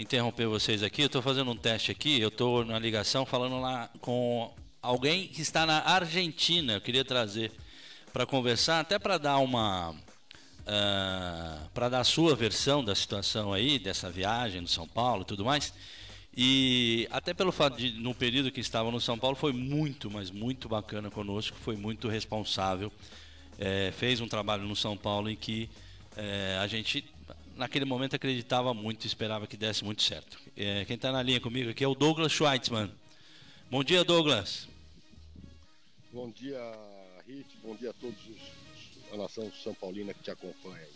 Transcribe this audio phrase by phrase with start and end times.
[0.00, 1.02] interromper vocês aqui.
[1.02, 2.18] Eu estou fazendo um teste aqui.
[2.20, 6.74] Eu estou na ligação falando lá com alguém que está na Argentina.
[6.74, 7.52] Eu queria trazer
[8.12, 9.90] para conversar, até para dar uma.
[10.60, 15.24] Uh, para dar a sua versão da situação aí, dessa viagem no São Paulo e
[15.24, 15.72] tudo mais.
[16.36, 20.30] E até pelo fato de, no período que estava no São Paulo, foi muito, mas
[20.30, 22.92] muito bacana conosco, foi muito responsável.
[23.58, 25.68] É, fez um trabalho no São Paulo em que
[26.16, 27.04] é, a gente,
[27.60, 30.38] naquele momento, acreditava muito esperava que desse muito certo.
[30.56, 32.90] É, quem está na linha comigo aqui é o Douglas Schweitzman.
[33.70, 34.66] Bom dia, Douglas.
[36.12, 36.58] Bom dia,
[37.26, 37.46] Rit.
[37.62, 40.86] Bom dia a todos os, a nação São Paulina que te acompanha.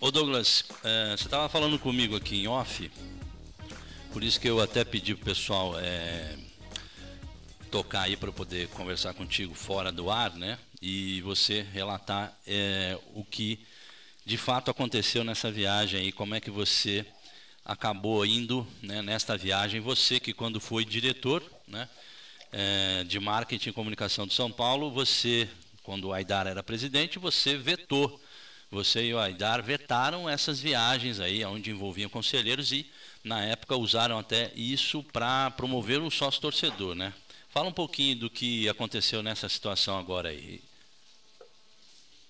[0.00, 2.90] Ô, Douglas, é, você estava falando comigo aqui em off
[4.14, 6.36] por isso que eu até pedi pro pessoal é,
[7.68, 10.56] tocar aí para poder conversar contigo fora do ar, né?
[10.80, 13.58] E você relatar é, o que
[14.24, 17.04] de fato aconteceu nessa viagem aí, como é que você
[17.64, 21.88] acabou indo né, nesta viagem, você que quando foi diretor né,
[22.50, 25.48] é, de marketing e comunicação de São Paulo, você,
[25.82, 28.18] quando o Aidar era presidente, você vetou,
[28.70, 32.90] você e o Aidar vetaram essas viagens aí, onde envolviam conselheiros e
[33.22, 37.12] na época usaram até isso para promover o sócio torcedor, né?
[37.50, 40.60] Fala um pouquinho do que aconteceu nessa situação agora aí.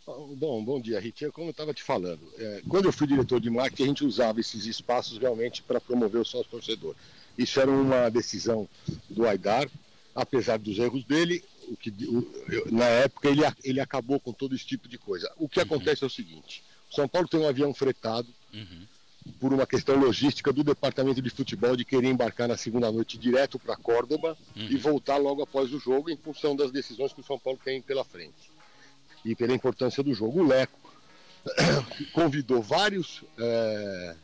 [0.07, 1.33] Bom, bom dia, Ritinha.
[1.33, 4.39] Como eu estava te falando, é, quando eu fui diretor de marketing, a gente usava
[4.39, 6.95] esses espaços realmente para promover o sócio torcedor.
[7.39, 8.69] Isso era uma decisão
[9.09, 9.69] do Aidar,
[10.15, 14.55] apesar dos erros dele, o que, o, eu, na época ele, ele acabou com todo
[14.55, 15.33] esse tipo de coisa.
[15.39, 15.65] O que uhum.
[15.65, 18.29] acontece é o seguinte: São Paulo tem um avião fretado.
[18.53, 18.87] Uhum
[19.41, 23.59] por uma questão logística do departamento de futebol de querer embarcar na segunda noite direto
[23.59, 24.67] para Córdoba uhum.
[24.69, 27.81] e voltar logo após o jogo em função das decisões que o São Paulo tem
[27.81, 28.54] pela frente
[29.25, 30.41] e pela importância do jogo.
[30.41, 30.79] O Leco
[32.13, 34.15] convidou vários é,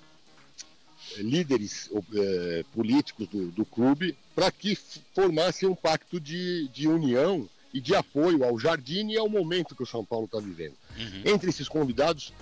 [1.19, 4.77] líderes é, políticos do, do clube para que
[5.15, 9.83] formassem um pacto de, de união e de apoio ao Jardim e ao momento que
[9.83, 10.75] o São Paulo está vivendo.
[10.99, 11.23] Uhum.
[11.25, 12.33] Entre esses convidados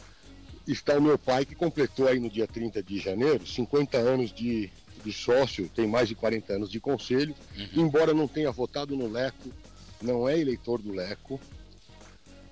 [0.67, 4.71] está o meu pai, que completou aí no dia 30 de janeiro 50 anos de,
[5.05, 7.85] de sócio, tem mais de 40 anos de conselho, uhum.
[7.85, 9.51] embora não tenha votado no Leco,
[10.01, 11.41] não é eleitor do Leco,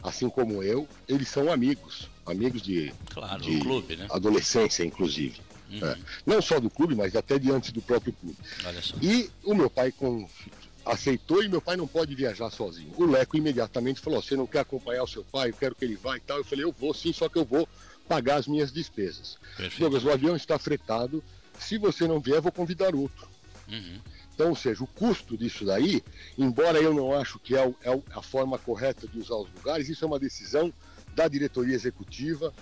[0.06, 4.06] assim como eu, eles são amigos, amigos de, claro, de clube, né?
[4.10, 5.40] adolescência, inclusive.
[5.70, 5.84] Uhum.
[5.84, 5.98] É.
[6.24, 8.36] Não só do clube, mas até de antes do próprio clube.
[9.02, 10.28] E o meu pai com,
[10.84, 12.92] aceitou e meu pai não pode viajar sozinho.
[12.96, 15.50] O Leco imediatamente falou: Você não quer acompanhar o seu pai?
[15.50, 16.38] Eu quero que ele vá e tal.
[16.38, 17.68] Eu falei: Eu vou sim, só que eu vou
[18.08, 19.36] pagar as minhas despesas.
[19.56, 19.80] Perfeito.
[19.80, 21.22] Douglas, o avião está fretado,
[21.58, 23.28] se você não vier, vou convidar outro.
[23.68, 23.98] Uhum.
[24.36, 26.04] Então, ou seja, o custo disso daí,
[26.36, 30.04] embora eu não acho que é, é a forma correta de usar os lugares, isso
[30.04, 30.70] é uma decisão
[31.14, 32.52] da diretoria executiva,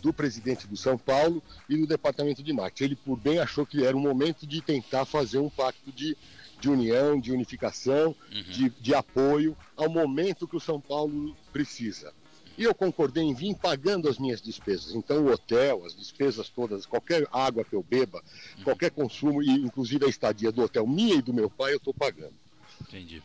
[0.00, 2.84] do presidente do São Paulo e do departamento de marketing.
[2.84, 6.16] Ele, por bem, achou que era o momento de tentar fazer um pacto de,
[6.60, 8.42] de união, de unificação, uhum.
[8.42, 12.12] de, de apoio ao momento que o São Paulo precisa.
[12.56, 14.94] E eu concordei em vir pagando as minhas despesas.
[14.94, 18.22] Então, o hotel, as despesas todas, qualquer água que eu beba,
[18.58, 18.64] uhum.
[18.64, 21.92] qualquer consumo, e inclusive a estadia do hotel, minha e do meu pai, eu estou
[21.92, 22.34] pagando.
[22.80, 23.22] Entendi.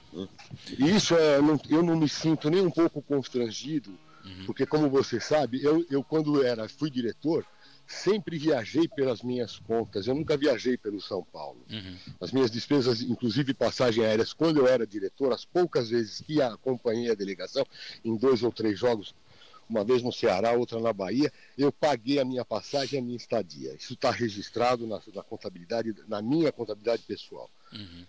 [0.77, 3.91] E isso é, não, eu não me sinto nem um pouco constrangido,
[4.25, 4.45] uhum.
[4.45, 7.45] porque, como você sabe, eu, eu quando era, fui diretor,
[7.89, 11.59] sempre viajei pelas minhas contas, eu nunca viajei pelo São Paulo.
[11.69, 11.97] Uhum.
[12.21, 17.09] As minhas despesas, inclusive passagem aéreas, quando eu era diretor, as poucas vezes que acompanhei
[17.09, 17.65] a delegação,
[18.05, 19.15] em dois ou três jogos,
[19.67, 23.17] uma vez no Ceará, outra na Bahia, eu paguei a minha passagem e a minha
[23.17, 23.73] estadia.
[23.73, 27.49] Isso está registrado na, na, contabilidade, na minha contabilidade pessoal.
[27.73, 28.05] Uhum.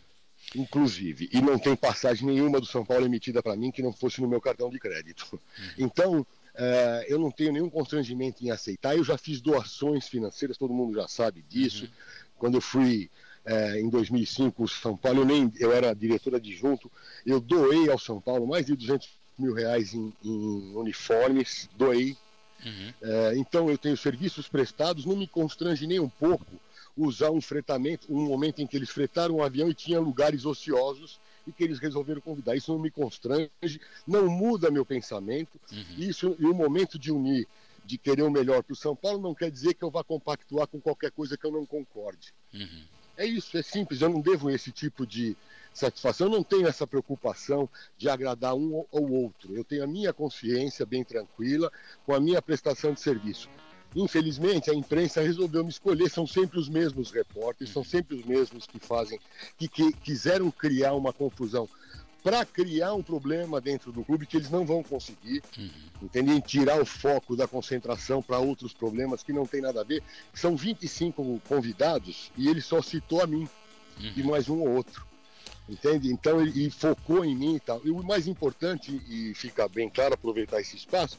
[0.57, 4.21] Inclusive, e não tem passagem nenhuma do São Paulo emitida para mim que não fosse
[4.21, 5.27] no meu cartão de crédito.
[5.33, 5.69] Uhum.
[5.79, 6.27] Então,
[6.61, 8.95] Uh, eu não tenho nenhum constrangimento em aceitar.
[8.95, 11.85] Eu já fiz doações financeiras, todo mundo já sabe disso.
[11.85, 11.91] Uhum.
[12.37, 13.11] Quando eu fui
[13.47, 16.93] uh, em 2005 São Paulo, eu, nem, eu era diretor adjunto,
[17.25, 22.15] eu doei ao São Paulo mais de 200 mil reais em, em uniformes, doei.
[22.63, 22.91] Uhum.
[23.01, 26.45] Uh, então eu tenho serviços prestados, não me constrange nem um pouco
[26.95, 31.19] usar um fretamento, um momento em que eles fretaram um avião e tinha lugares ociosos
[31.51, 32.57] e que eles resolveram convidar.
[32.57, 35.61] Isso não me constrange, não muda meu pensamento.
[35.71, 35.85] Uhum.
[35.99, 37.47] Isso e o momento de unir,
[37.85, 40.67] de querer o melhor para o São Paulo, não quer dizer que eu vá compactuar
[40.67, 42.33] com qualquer coisa que eu não concorde.
[42.55, 42.85] Uhum.
[43.17, 44.01] É isso, é simples.
[44.01, 45.37] Eu não devo esse tipo de
[45.75, 46.27] satisfação.
[46.27, 47.69] Eu não tenho essa preocupação
[47.99, 49.55] de agradar um ou outro.
[49.55, 51.71] Eu tenho a minha consciência bem tranquila
[52.07, 53.49] com a minha prestação de serviço.
[53.95, 58.67] Infelizmente, a imprensa resolveu me escolher, são sempre os mesmos repórteres, são sempre os mesmos
[58.67, 59.19] que fazem,
[59.59, 61.69] que, que quiseram criar uma confusão
[62.23, 65.71] para criar um problema dentro do clube que eles não vão conseguir, uhum.
[66.03, 66.39] entendem?
[66.41, 70.03] Tirar o foco da concentração para outros problemas que não tem nada a ver.
[70.35, 73.49] São 25 convidados e ele só citou a mim
[73.99, 74.13] uhum.
[74.17, 75.07] e mais um ou outro.
[75.69, 76.13] Entende?
[76.13, 77.81] Então ele, ele focou em mim e tal.
[77.85, 81.19] E o mais importante, e fica bem claro aproveitar esse espaço,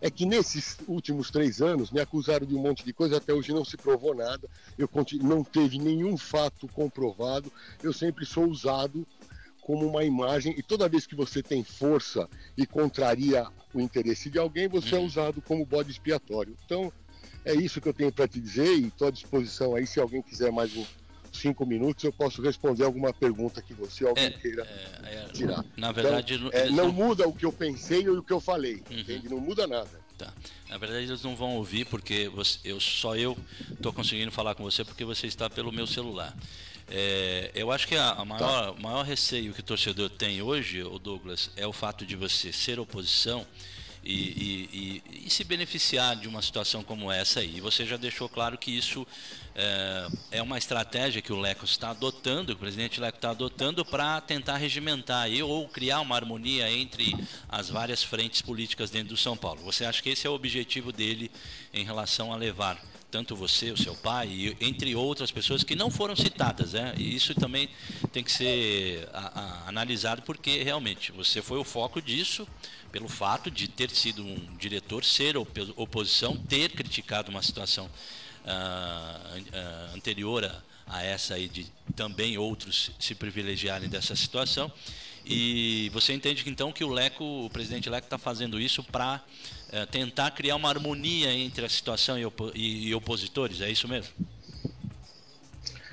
[0.00, 3.52] é que nesses últimos três anos me acusaram de um monte de coisa, até hoje
[3.52, 4.48] não se provou nada,
[4.78, 4.88] eu
[5.22, 7.52] não teve nenhum fato comprovado,
[7.82, 9.06] eu sempre sou usado
[9.60, 14.38] como uma imagem, e toda vez que você tem força e contraria o interesse de
[14.38, 15.04] alguém, você é uhum.
[15.04, 16.56] usado como bode expiatório.
[16.64, 16.92] Então,
[17.44, 20.22] é isso que eu tenho para te dizer e estou à disposição aí, se alguém
[20.22, 20.84] quiser mais um,
[21.32, 24.66] cinco minutos, eu posso responder alguma pergunta que você alguém é, queira
[25.04, 25.64] é, é, tirar.
[25.76, 28.40] Na verdade, então, é, não, não, muda o que eu pensei ou o que eu
[28.40, 28.98] falei, uhum.
[28.98, 29.28] entende?
[29.28, 30.00] Não muda nada.
[30.16, 30.32] Tá.
[30.68, 33.36] Na verdade, eles não vão ouvir porque você, eu, só eu
[33.72, 36.36] estou conseguindo falar com você porque você está pelo meu celular.
[36.90, 38.80] É, eu acho que a, a maior, tá.
[38.80, 42.78] maior receio que o torcedor tem hoje, o Douglas, é o fato de você ser
[42.80, 43.46] oposição
[44.02, 47.60] e, e, e, se beneficiar de uma situação como essa aí.
[47.60, 49.06] Você já deixou claro que isso
[49.54, 53.84] é, é uma estratégia que o Leco está adotando, que o presidente Leco está adotando
[53.84, 57.14] para tentar regimentar aí, ou criar uma harmonia entre
[57.48, 59.62] as várias frentes políticas dentro do São Paulo.
[59.64, 61.30] Você acha que esse é o objetivo dele
[61.72, 66.14] em relação a levar tanto você, o seu pai, entre outras pessoas que não foram
[66.14, 66.94] citadas, né?
[66.96, 67.68] E isso também
[68.12, 72.46] tem que ser a, a, analisado porque realmente você foi o foco disso
[72.92, 77.86] pelo fato de ter sido um diretor, ser oposição, ter criticado uma situação
[78.44, 84.72] uh, uh, anterior a, a, essa aí de também outros se privilegiarem dessa situação.
[85.24, 89.22] E você entende que então que o Leco, o presidente Leco está fazendo isso para
[89.72, 93.86] eh, tentar criar uma harmonia entre a situação e, opo e, e opositores, é isso
[93.86, 94.12] mesmo?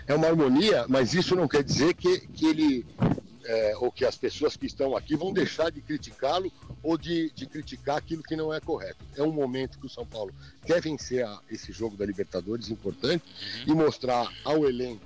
[0.07, 2.85] É uma harmonia, mas isso não quer dizer que, que ele
[3.47, 6.51] é, ou que as pessoas que estão aqui vão deixar de criticá-lo
[6.83, 9.03] ou de, de, criticar aquilo que não é correto.
[9.15, 10.33] É um momento que o São Paulo
[10.65, 13.73] quer vencer a, esse jogo da Libertadores importante uhum.
[13.73, 15.05] e mostrar ao elenco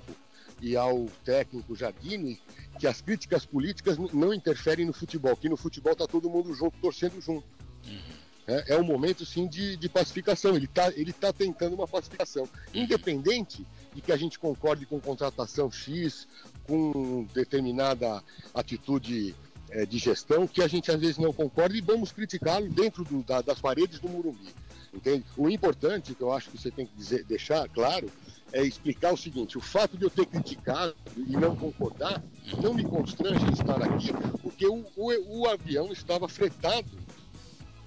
[0.61, 2.39] e ao técnico Jardine
[2.79, 6.77] que as críticas políticas não interferem no futebol, que no futebol está todo mundo junto,
[6.79, 7.45] torcendo junto.
[7.85, 8.20] Uhum.
[8.51, 10.55] É, é, um momento sim de, de pacificação.
[10.55, 15.71] Ele está ele tá tentando uma pacificação, independente de que a gente concorde com contratação
[15.71, 16.27] X
[16.65, 18.21] com determinada
[18.53, 19.33] atitude
[19.69, 23.23] é, de gestão que a gente às vezes não concorda e vamos criticá-lo dentro do,
[23.23, 24.49] da, das paredes do Murumbi.
[24.93, 25.23] Entende?
[25.37, 28.11] O importante, que eu acho que você tem que dizer, deixar claro,
[28.51, 32.21] é explicar o seguinte: o fato de eu ter criticado e não concordar
[32.61, 34.11] não me constrange estar aqui,
[34.41, 36.89] porque o, o, o avião estava fretado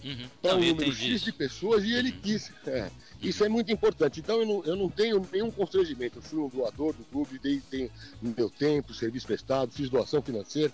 [0.05, 0.29] uhum.
[0.41, 2.21] para um número X de pessoas e ele uhum.
[2.21, 2.53] quis.
[2.67, 2.91] É.
[3.23, 4.21] Isso é muito importante.
[4.21, 6.19] Então eu não, eu não tenho nenhum constrangimento.
[6.19, 7.91] Eu fui um doador do clube, dei, dei
[8.21, 10.73] meu tempo, serviço prestado, fiz doação financeira.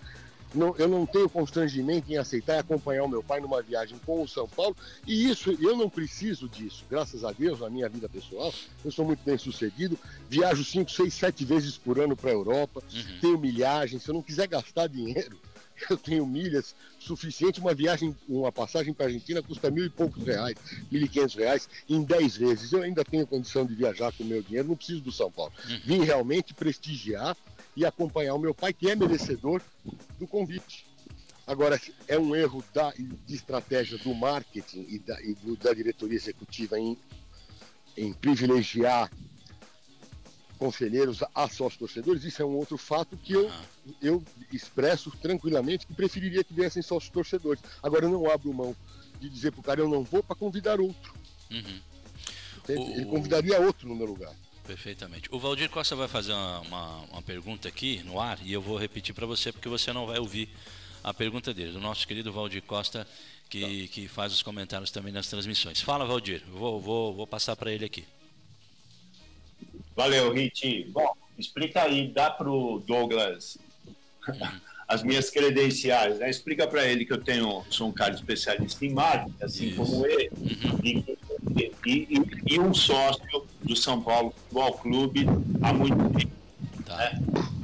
[0.52, 4.20] Não, eu não tenho constrangimento em aceitar e acompanhar o meu pai numa viagem com
[4.20, 4.76] o São Paulo.
[5.06, 6.84] E isso, eu não preciso disso.
[6.90, 8.52] Graças a Deus, na minha vida pessoal,
[8.84, 9.96] eu sou muito bem sucedido.
[10.28, 12.82] Viajo 5, 6, 7 vezes por ano para a Europa.
[12.92, 13.20] Uhum.
[13.20, 14.00] Tenho milhagem.
[14.00, 15.38] Se eu não quiser gastar dinheiro,
[15.88, 20.24] eu tenho milhas suficiente, uma viagem, uma passagem para a Argentina custa mil e poucos
[20.24, 20.56] reais,
[20.90, 22.72] mil e quinhentos reais em dez vezes.
[22.72, 25.52] Eu ainda tenho condição de viajar com o meu dinheiro, não preciso do São Paulo.
[25.68, 25.80] Uhum.
[25.84, 27.36] Vim realmente prestigiar
[27.76, 29.62] e acompanhar o meu pai, que é merecedor
[30.18, 30.86] do convite.
[31.46, 36.16] Agora, é um erro da, de estratégia do marketing e da, e do, da diretoria
[36.16, 36.96] executiva em,
[37.96, 39.10] em privilegiar
[40.60, 43.50] conselheiros a sócios torcedores, isso é um outro fato que eu,
[44.02, 47.62] eu expresso tranquilamente que preferiria que viessem sócios torcedores.
[47.82, 48.76] Agora eu não abro mão
[49.18, 51.14] de dizer para o cara eu não vou para convidar outro.
[51.50, 51.80] Uhum.
[52.68, 52.72] O...
[52.72, 54.34] Ele convidaria outro no meu lugar.
[54.66, 55.30] Perfeitamente.
[55.32, 58.76] O Valdir Costa vai fazer uma, uma, uma pergunta aqui no ar e eu vou
[58.76, 60.50] repetir para você porque você não vai ouvir
[61.02, 63.08] a pergunta dele, do nosso querido Valdir Costa,
[63.48, 63.92] que, tá.
[63.94, 65.80] que faz os comentários também nas transmissões.
[65.80, 68.04] Fala, Valdir, vou, vou, vou passar para ele aqui.
[70.00, 70.88] Valeu, Riti.
[70.90, 73.58] Bom, explica aí, dá para o Douglas
[74.88, 76.30] as minhas credenciais, né?
[76.30, 79.76] Explica para ele que eu tenho, sou um cara especialista em marketing, assim Isso.
[79.76, 80.80] como ele, uhum.
[80.82, 85.26] e, e, e, um sócio do São Paulo Futebol Clube
[85.60, 86.39] há muito tempo.
[86.90, 87.12] Tá.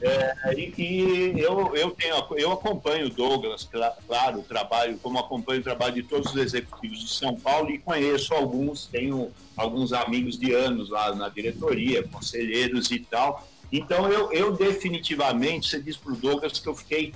[0.03, 3.69] É, e, e eu, eu, tenho, eu acompanho o Douglas,
[4.07, 7.79] claro, o trabalho, como acompanho o trabalho de todos os executivos de São Paulo e
[7.79, 13.49] conheço alguns, tenho alguns amigos de anos lá na diretoria, conselheiros e tal.
[13.73, 17.13] Então eu, eu definitivamente, você diz para o Douglas que eu fiquei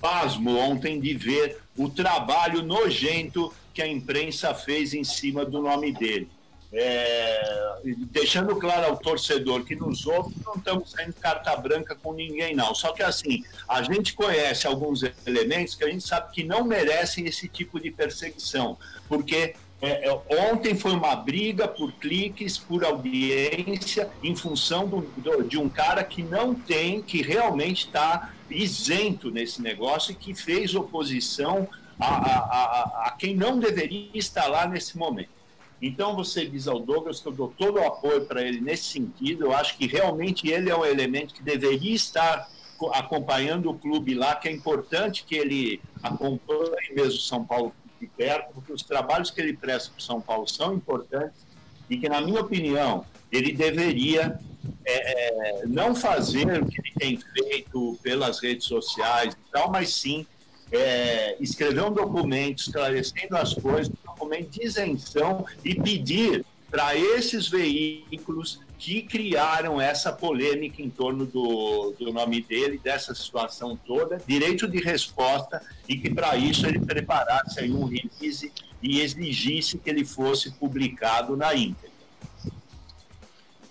[0.00, 5.92] pasmo ontem de ver o trabalho nojento que a imprensa fez em cima do nome
[5.92, 6.28] dele.
[6.72, 12.54] É, deixando claro ao torcedor que nos ouve, não estamos saindo carta branca com ninguém,
[12.54, 12.74] não.
[12.74, 17.26] Só que assim, a gente conhece alguns elementos que a gente sabe que não merecem
[17.26, 24.08] esse tipo de perseguição, porque é, é, ontem foi uma briga por cliques, por audiência,
[24.22, 29.60] em função do, do, de um cara que não tem, que realmente está isento nesse
[29.60, 34.96] negócio e que fez oposição a, a, a, a quem não deveria estar lá nesse
[34.96, 35.41] momento.
[35.82, 39.46] Então você diz ao Douglas que eu dou todo o apoio para ele nesse sentido.
[39.46, 42.48] Eu acho que realmente ele é um elemento que deveria estar
[42.92, 48.54] acompanhando o clube lá, que é importante que ele acompanhe mesmo São Paulo de perto,
[48.54, 51.44] porque os trabalhos que ele presta para São Paulo são importantes
[51.90, 54.38] e que, na minha opinião, ele deveria
[54.84, 59.94] é, é não fazer o que ele tem feito pelas redes sociais e tal, mas
[59.94, 60.26] sim
[60.72, 63.92] é, escrever um documento esclarecendo as coisas,
[64.32, 71.94] documento de isenção e pedir para esses veículos que criaram essa polêmica em torno do,
[71.98, 77.60] do nome dele, dessa situação toda, direito de resposta e que para isso ele preparasse
[77.60, 78.50] aí um release
[78.82, 81.92] e exigisse que ele fosse publicado na íntegra.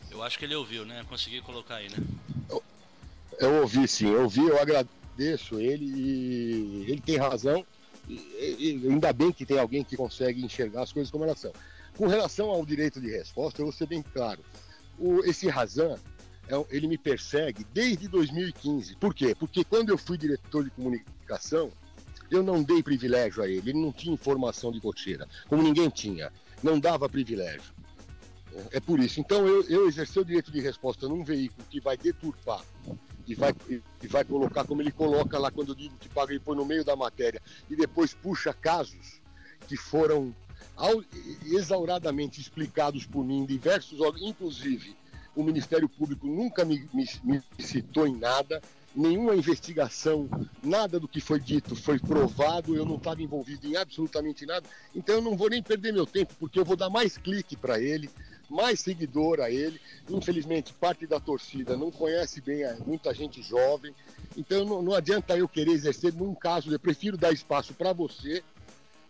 [0.09, 1.03] Eu acho que ele ouviu, né?
[1.09, 1.97] Consegui colocar aí, né?
[2.47, 2.63] Eu,
[3.39, 7.65] eu ouvi sim, eu ouvi, eu agradeço agradeço ele e ele tem razão.
[8.09, 11.53] Ainda bem que tem alguém que consegue enxergar as coisas como elas são.
[11.97, 14.41] Com relação ao direito de resposta, eu vou ser bem claro.
[14.97, 15.97] O, esse Razan,
[16.47, 18.95] é, ele me persegue desde 2015.
[18.95, 19.35] Por quê?
[19.37, 21.71] Porque quando eu fui diretor de comunicação,
[22.29, 23.69] eu não dei privilégio a ele.
[23.69, 26.31] Ele não tinha informação de cocheira, como ninguém tinha.
[26.63, 27.73] Não dava privilégio.
[28.71, 29.19] É por isso.
[29.19, 32.61] Então, eu, eu exercer o direito de resposta num veículo que vai deturpar
[33.31, 36.39] e vai, e vai colocar, como ele coloca lá quando eu digo que paga, ele
[36.39, 39.21] põe no meio da matéria, e depois puxa casos
[39.67, 40.35] que foram
[41.45, 44.95] exauradamente explicados por mim em diversos órgãos, inclusive
[45.35, 48.61] o Ministério Público nunca me, me, me citou em nada,
[48.93, 50.29] nenhuma investigação,
[50.61, 55.15] nada do que foi dito foi provado, eu não estava envolvido em absolutamente nada, então
[55.15, 58.09] eu não vou nem perder meu tempo, porque eu vou dar mais clique para ele,
[58.51, 59.79] mais seguidor a ele.
[60.09, 63.95] Infelizmente, parte da torcida não conhece bem muita gente jovem.
[64.37, 66.71] Então, não, não adianta eu querer exercer num caso.
[66.71, 68.43] Eu prefiro dar espaço para você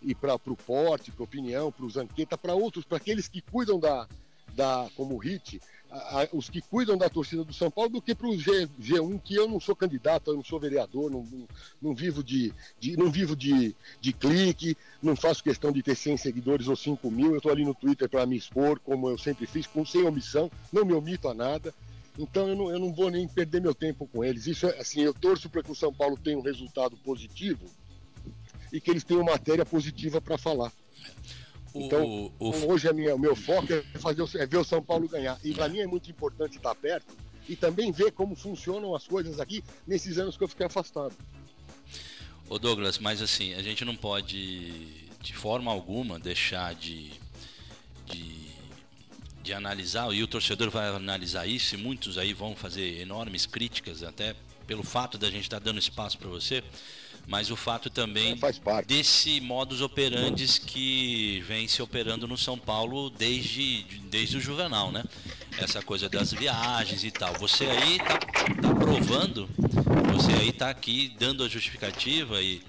[0.01, 3.79] e para o porte, para opinião, para o Zanqueta, para outros, para aqueles que cuidam
[3.79, 4.07] da,
[4.53, 8.27] da como HIT, a, os que cuidam da torcida do São Paulo do que para
[8.27, 11.47] o G, G1, que eu não sou candidato, eu não sou vereador, não, não,
[11.81, 16.17] não vivo, de, de, não vivo de, de clique, não faço questão de ter 100
[16.17, 19.45] seguidores ou 5 mil, eu estou ali no Twitter para me expor, como eu sempre
[19.45, 21.73] fiz, com, sem omissão, não me omito a nada.
[22.17, 24.47] Então eu não, eu não vou nem perder meu tempo com eles.
[24.47, 27.65] Isso é assim, eu torço para que o São Paulo tenha um resultado positivo
[28.71, 30.71] e que eles tenham matéria positiva para falar.
[31.73, 32.71] Então, o, o...
[32.71, 35.39] hoje a minha, o meu foco é, fazer, é ver o São Paulo ganhar.
[35.43, 37.15] E para mim é muito importante estar perto
[37.47, 41.13] e também ver como funcionam as coisas aqui nesses anos que eu fiquei afastado.
[42.49, 47.11] Ô Douglas, mas assim, a gente não pode de forma alguma deixar de,
[48.07, 48.49] de,
[49.41, 54.03] de analisar, e o torcedor vai analisar isso, e muitos aí vão fazer enormes críticas,
[54.03, 54.35] até
[54.65, 56.63] pelo fato da gente estar tá dando espaço para você
[57.27, 58.37] mas o fato também
[58.85, 65.03] desse modus operandi que vem se operando no São Paulo desde, desde o Juvenal, né?
[65.57, 67.33] Essa coisa das viagens e tal.
[67.35, 69.49] Você aí tá, tá provando,
[70.11, 72.61] você aí tá aqui dando a justificativa e,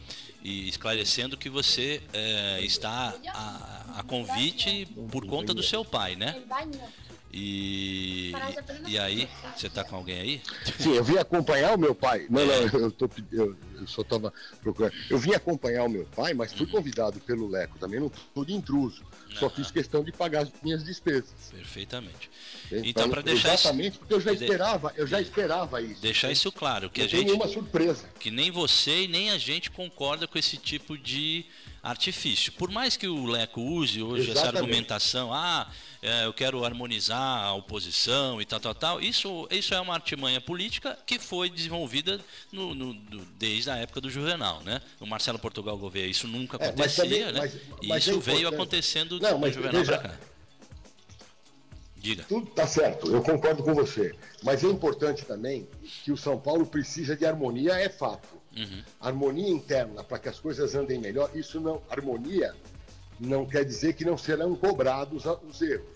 [0.43, 6.41] e esclarecendo que você é, está a, a convite por conta do seu pai, né?
[7.33, 8.31] E,
[8.87, 10.43] e aí, você tá com alguém aí?
[10.79, 12.27] Sim, eu vim acompanhar o meu pai.
[12.29, 14.93] Não, não, eu, tô, eu, eu só tava procurando.
[15.09, 16.73] Eu vim acompanhar o meu pai, mas fui uhum.
[16.73, 19.03] convidado pelo Leco também, não fui de intruso.
[19.35, 21.33] Só fiz questão de pagar as minhas despesas.
[21.51, 22.31] Perfeitamente.
[22.71, 26.03] Então, para deixar Exatamente, porque eu já esperava, eu já esperava isso.
[26.03, 27.25] Deixar isso claro, que não a gente.
[27.25, 28.11] nenhuma surpresa.
[28.21, 31.47] Que nem você e nem a gente concorda com esse tipo de
[31.83, 32.53] artifício.
[32.53, 34.49] Por mais que o Leco use hoje Exatamente.
[34.49, 35.71] essa argumentação, ah
[36.03, 39.01] é, eu quero harmonizar a oposição e tal, tal, tal.
[39.01, 42.93] Isso, isso é uma artimanha política que foi desenvolvida no, no,
[43.39, 44.83] desde a época do Juvenal, né?
[44.99, 47.41] O Marcelo Portugal Gouveia, isso nunca é, acontecia, também, né?
[47.41, 50.19] Mas, mas isso é veio acontecendo Não, do Juvenal para cá.
[51.97, 52.25] Diga.
[52.25, 54.13] Tudo está certo, eu concordo com você.
[54.43, 55.69] Mas é importante também
[56.03, 58.29] que o São Paulo precisa de harmonia, é fato.
[58.57, 58.83] Uhum.
[59.01, 61.31] Harmonia interna para que as coisas andem melhor.
[61.33, 61.81] Isso não.
[61.89, 62.55] Harmonia
[63.21, 65.92] não quer dizer que não serão cobrados os erros,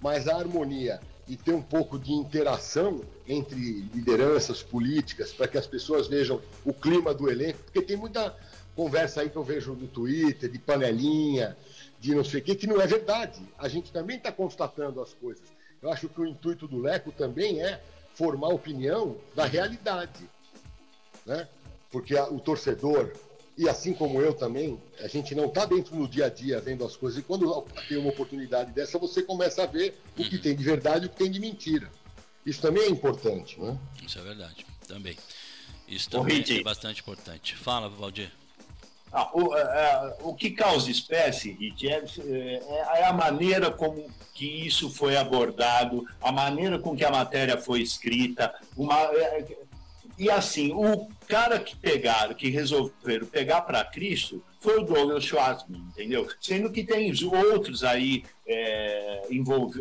[0.00, 3.54] mas a harmonia e ter um pouco de interação entre
[3.94, 8.34] lideranças políticas para que as pessoas vejam o clima do elenco, porque tem muita
[8.74, 11.56] conversa aí que eu vejo no Twitter, de panelinha,
[12.00, 13.40] de não sei o que, que não é verdade.
[13.58, 15.44] A gente também está constatando as coisas.
[15.82, 17.80] Eu acho que o intuito do Leco também é
[18.14, 20.28] formar opinião da realidade.
[21.26, 21.46] Né?
[21.90, 23.12] Porque a, o torcedor,
[23.58, 26.84] e assim como eu também, a gente não está dentro do dia a dia vendo
[26.84, 27.18] as coisas.
[27.18, 30.42] E quando tem uma oportunidade dessa, você começa a ver o que uhum.
[30.42, 31.90] tem de verdade e o que tem de mentira.
[32.46, 33.76] Isso também é importante, né?
[34.06, 35.16] Isso é verdade, também.
[35.88, 37.56] Isso também é bastante importante.
[37.56, 38.30] Fala, Valdir.
[39.10, 42.62] Ah, o, é, é, o, que causa espécie, Rit, é, é,
[43.00, 47.80] é, a maneira como que isso foi abordado, a maneira com que a matéria foi
[47.80, 49.46] escrita, uma, é,
[50.18, 55.80] e assim, o cara que pegaram, que resolveram pegar para Cristo, foi o Douglas Schwartzman,
[55.90, 56.28] entendeu?
[56.40, 59.22] Sendo que tem outros aí é,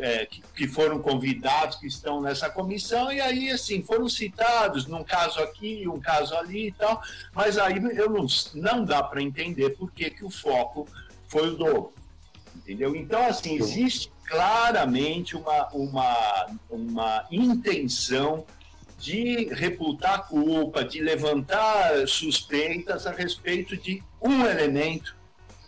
[0.01, 5.03] é, que, que, foram convidados, que estão nessa comissão, e aí, assim, foram citados num
[5.03, 7.01] caso aqui, um caso ali e tal,
[7.33, 10.87] mas aí eu não, não dá para entender por que, que o foco
[11.27, 11.93] foi o Douglas,
[12.55, 12.95] entendeu?
[12.95, 18.45] Então, assim, existe claramente uma, uma, uma intenção
[18.97, 25.15] de reputar culpa, de levantar suspeitas a respeito de um elemento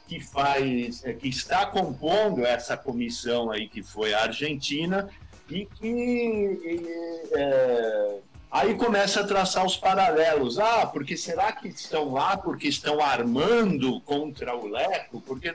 [0.08, 5.08] que faz, é, que está compondo essa comissão aí que foi a Argentina
[5.48, 8.18] e que é,
[8.50, 10.58] aí começa a traçar os paralelos.
[10.58, 15.22] Ah, porque será que estão lá porque estão armando contra o Leco?
[15.22, 15.54] Porque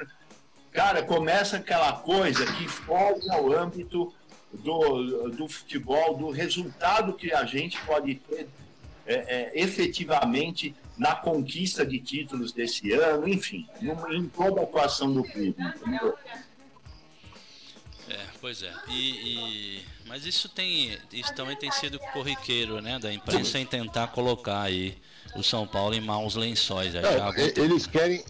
[0.74, 4.12] cara começa aquela coisa que foge ao âmbito
[4.62, 8.48] do, do futebol, do resultado que a gente pode ter
[9.06, 13.68] é, é, efetivamente na conquista de títulos desse ano, enfim,
[14.10, 15.56] em toda a atuação do clube.
[18.08, 18.72] É, pois é.
[18.88, 24.08] E, e, mas isso tem, isso também tem sido corriqueiro, né, da imprensa em tentar
[24.08, 24.96] colocar aí
[25.34, 26.94] o São Paulo em maus lençóis.
[27.56, 28.24] eles querem,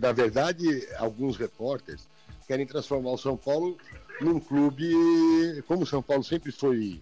[0.00, 2.06] na verdade, alguns repórteres
[2.46, 3.76] querem transformar o São Paulo
[4.20, 7.00] num clube, como o São Paulo sempre foi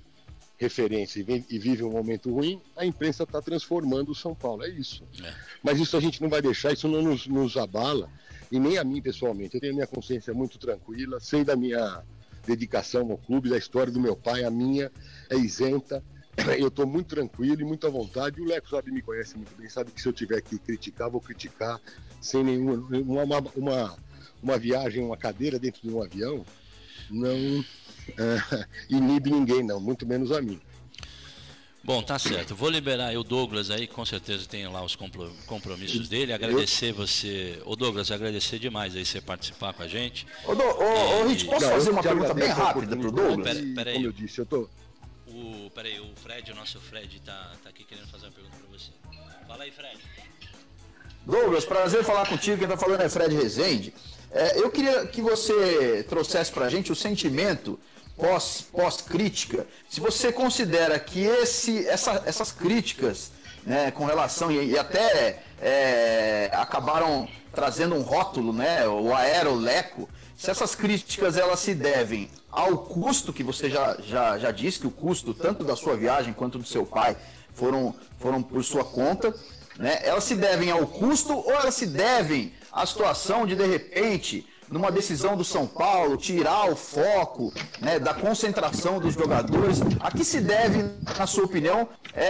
[0.56, 4.62] referência e, vive um momento ruim, a imprensa está transformando o São Paulo.
[4.64, 5.04] É isso.
[5.23, 5.35] É.
[5.62, 8.09] Mas isso a gente não vai deixar, isso não nos, nos abala,
[8.50, 9.54] e nem a mim pessoalmente.
[9.54, 12.02] Eu tenho a minha consciência muito tranquila, sei da minha
[12.47, 14.90] dedicação ao clube, da história do meu pai, a minha
[15.28, 16.02] é isenta.
[16.59, 18.40] Eu estou muito tranquilo e muito à vontade.
[18.40, 21.20] O Leco sabe, me conhece muito bem, sabe que se eu tiver que criticar, vou
[21.20, 21.81] criticar
[22.20, 22.74] sem nenhuma
[23.22, 23.96] uma, uma,
[24.42, 26.44] uma viagem, uma cadeira dentro de um avião
[27.11, 30.61] não uh, inibe ninguém, não, muito menos a mim.
[31.85, 32.57] Bom, tá certo.
[32.57, 36.33] Vou liberar o Douglas aí, com certeza tem lá os compromissos dele.
[36.33, 36.95] Agradecer eu...
[36.95, 40.27] você, o Douglas, agradecer demais aí você participar com a gente.
[40.47, 41.45] Ô, Do, ô, e...
[41.45, 43.59] posso não, fazer uma pergunta bem rápida pro Douglas?
[43.59, 43.97] Pera, pera aí.
[43.97, 44.67] Como eu disse, eu tô.
[45.27, 48.79] O, peraí, o Fred, o nosso Fred, tá, tá aqui querendo fazer uma pergunta para
[48.79, 48.90] você.
[49.47, 49.99] Fala aí, Fred.
[51.27, 52.59] Douglas, prazer falar contigo.
[52.59, 53.93] Quem tá falando é Fred Rezende.
[54.35, 57.79] É, eu queria que você trouxesse para a gente o sentimento
[58.16, 59.64] pós, pós-crítica.
[59.88, 63.31] Se você considera que esse, essa, essas críticas
[63.64, 70.51] né, com relação, e, e até é, acabaram trazendo um rótulo, né, o aeroleco, se
[70.51, 74.90] essas críticas elas se devem ao custo que você já, já, já disse, que o
[74.90, 77.16] custo tanto da sua viagem quanto do seu pai
[77.55, 79.33] foram, foram por sua conta,
[79.78, 84.46] né, elas se devem ao custo ou elas se devem a situação de, de repente,
[84.68, 89.80] numa decisão do São Paulo, tirar o foco né, da concentração dos jogadores.
[90.00, 90.82] A que se deve,
[91.16, 92.24] na sua opinião, é,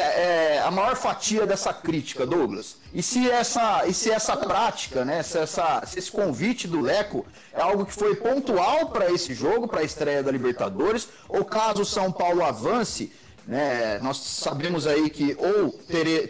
[0.56, 2.76] é, a maior fatia dessa crítica, Douglas?
[2.92, 7.24] E se essa, e se essa prática, né, se, essa, se esse convite do Leco
[7.52, 11.82] é algo que foi pontual para esse jogo, para a estreia da Libertadores, ou caso
[11.82, 13.12] o São Paulo avance,
[13.46, 15.70] né, nós sabemos aí que ou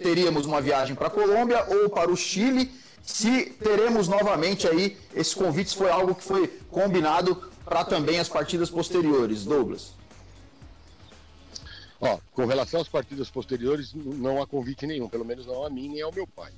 [0.03, 2.70] teríamos uma viagem para a Colômbia ou para o Chile
[3.05, 8.70] se teremos novamente aí, esse convite foi algo que foi combinado para também as partidas
[8.70, 9.92] posteriores, Douglas.
[12.00, 15.90] Ó, com relação às partidas posteriores, não há convite nenhum, pelo menos não a mim
[15.90, 16.53] nem ao meu pai.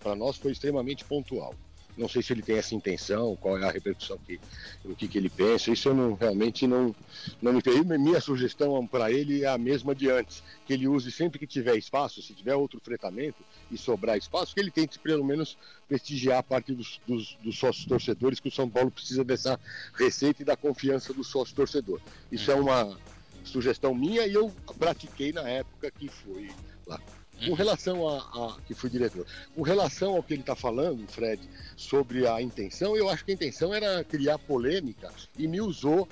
[0.00, 1.54] Para nós foi extremamente pontual.
[1.96, 4.40] Não sei se ele tem essa intenção, qual é a repercussão que
[4.84, 5.70] o que, que ele pensa.
[5.70, 6.94] Isso eu não realmente não
[7.40, 7.82] não me perdi.
[7.98, 11.76] Minha sugestão para ele é a mesma de antes, que ele use sempre que tiver
[11.76, 16.42] espaço, se tiver outro fretamento e sobrar espaço, que ele tente pelo menos prestigiar a
[16.42, 19.60] parte dos, dos, dos sócios torcedores, que o São Paulo precisa dessa
[19.94, 22.00] receita e da confiança do sócio torcedor.
[22.30, 22.98] Isso é uma
[23.44, 26.50] sugestão minha e eu pratiquei na época que foi
[26.86, 27.00] lá.
[27.44, 27.54] Com uhum.
[27.54, 31.42] relação a, a, que fui diretor, com relação ao que ele está falando, Fred,
[31.76, 36.08] sobre a intenção, eu acho que a intenção era criar polêmica e me usou,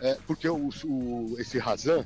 [0.00, 2.04] é, porque o, o, esse Razan,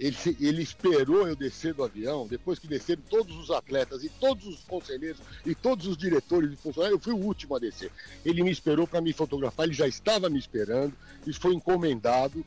[0.00, 4.46] ele, ele esperou eu descer do avião, depois que desceram todos os atletas e todos
[4.46, 7.92] os conselheiros e todos os diretores e funcionários, eu fui o último a descer.
[8.24, 10.94] Ele me esperou para me fotografar, ele já estava me esperando,
[11.26, 12.44] isso foi encomendado.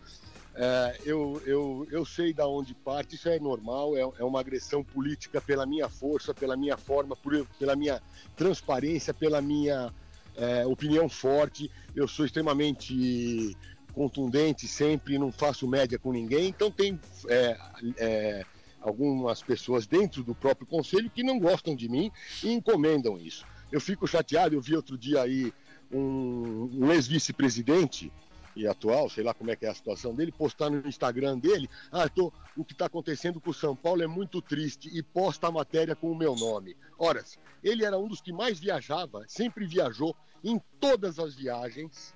[0.56, 4.84] É, eu, eu, eu sei da onde parte, isso é normal, é, é, uma agressão
[4.84, 8.02] política pela minha força, pela minha forma, por, pela minha
[8.36, 9.92] transparência, pela minha
[10.36, 11.72] é, opinião forte.
[11.96, 13.58] Eu sou extremamente
[13.94, 16.50] contundente sempre, não faço média com ninguém.
[16.50, 17.58] Então tem é,
[17.98, 18.46] é,
[18.80, 22.12] algumas pessoas dentro do próprio conselho que não gostam de mim
[22.44, 23.46] e encomendam isso.
[23.72, 25.52] Eu fico chateado, eu vi outro dia aí
[25.92, 28.12] um, um ex-vice-presidente
[28.56, 31.70] e atual, sei lá como é que é a situação dele, postar no Instagram dele,
[31.92, 35.48] ah, tô, o que está acontecendo com o São Paulo é muito triste e posta
[35.48, 36.76] a matéria com o meu nome.
[36.98, 37.24] Ora,
[37.64, 42.14] ele era um dos que mais viajava, sempre viajou em todas as viagens,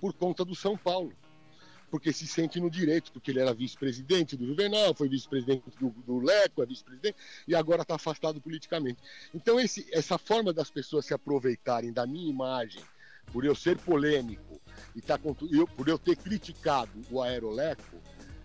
[0.00, 1.12] por conta do São Paulo.
[1.90, 6.20] Porque se sente no direito, porque ele era vice-presidente do Juvenal, foi vice-presidente do, do,
[6.20, 7.16] Leco, é vice-presidente,
[7.48, 9.02] e agora está afastado politicamente.
[9.34, 12.82] Então, esse, essa forma das pessoas se aproveitarem da minha imagem,
[13.32, 14.49] por eu ser polêmico,
[14.94, 15.18] e tá,
[15.50, 17.96] eu, por eu ter criticado o Aeroleco,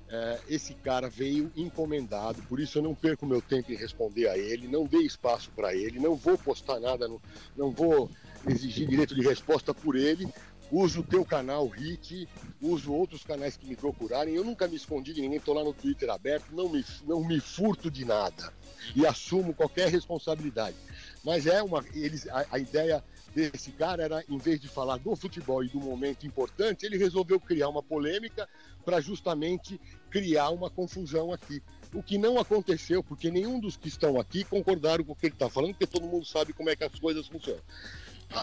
[0.07, 4.37] é, esse cara veio encomendado, por isso eu não perco meu tempo em responder a
[4.37, 7.21] ele, não dei espaço para ele, não vou postar nada, no,
[7.57, 8.09] não vou
[8.47, 10.27] exigir direito de resposta por ele,
[10.71, 12.27] uso o teu canal Hit,
[12.61, 14.35] uso outros canais que me procurarem.
[14.35, 17.39] Eu nunca me escondi de ninguém, estou lá no Twitter aberto, não me, não me
[17.39, 18.53] furto de nada
[18.95, 20.75] e assumo qualquer responsabilidade.
[21.23, 21.83] Mas é uma.
[21.93, 23.03] Eles, a, a ideia
[23.35, 27.37] desse cara era, em vez de falar do futebol e do momento importante, ele resolveu
[27.37, 28.47] criar uma polêmica
[28.85, 31.61] para justamente criar uma confusão aqui.
[31.93, 35.35] O que não aconteceu, porque nenhum dos que estão aqui concordaram com o que ele
[35.35, 37.61] está falando, porque todo mundo sabe como é que as coisas funcionam.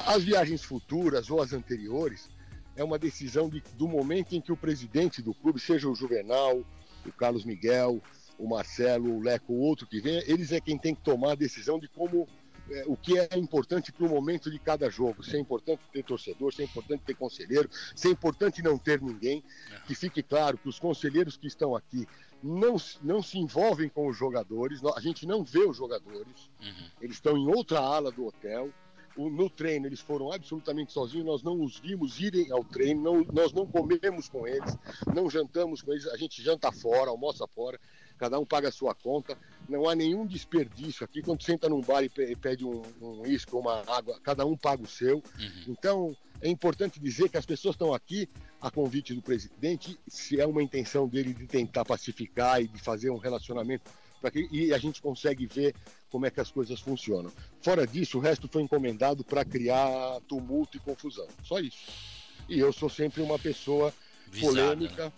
[0.06, 2.28] As viagens futuras ou as anteriores
[2.76, 6.62] é uma decisão de, do momento em que o presidente do clube, seja o Juvenal,
[7.06, 8.02] o Carlos Miguel,
[8.38, 11.36] o Marcelo, o Leco, o outro que venha, eles é quem tem que tomar a
[11.36, 12.28] decisão de como
[12.72, 15.22] é, o que é importante para o momento de cada jogo.
[15.22, 19.00] Se é importante ter torcedor, se é importante ter conselheiro, se é importante não ter
[19.00, 19.42] ninguém.
[19.86, 22.06] Que fique claro que os conselheiros que estão aqui
[22.42, 26.90] não, não se envolvem com os jogadores, a gente não vê os jogadores, uhum.
[27.00, 28.70] eles estão em outra ala do hotel
[29.16, 33.52] no treino eles foram absolutamente sozinhos, nós não os vimos irem ao treino, não, nós
[33.52, 34.76] não comemos com eles,
[35.14, 37.78] não jantamos com eles, a gente janta fora, almoça fora,
[38.18, 39.36] cada um paga a sua conta,
[39.68, 41.22] não há nenhum desperdício aqui.
[41.22, 44.86] Quando senta num bar e pede um, um isco, uma água, cada um paga o
[44.86, 45.16] seu.
[45.16, 45.64] Uhum.
[45.68, 48.28] Então é importante dizer que as pessoas estão aqui
[48.60, 53.10] a convite do presidente, se é uma intenção dele de tentar pacificar e de fazer
[53.10, 53.90] um relacionamento
[54.30, 55.74] que, e a gente consegue ver
[56.10, 57.32] como é que as coisas funcionam.
[57.60, 61.26] Fora disso, o resto foi encomendado para criar tumulto e confusão.
[61.42, 61.90] Só isso.
[62.48, 63.92] E eu sou sempre uma pessoa
[64.30, 65.12] Visada, polêmica.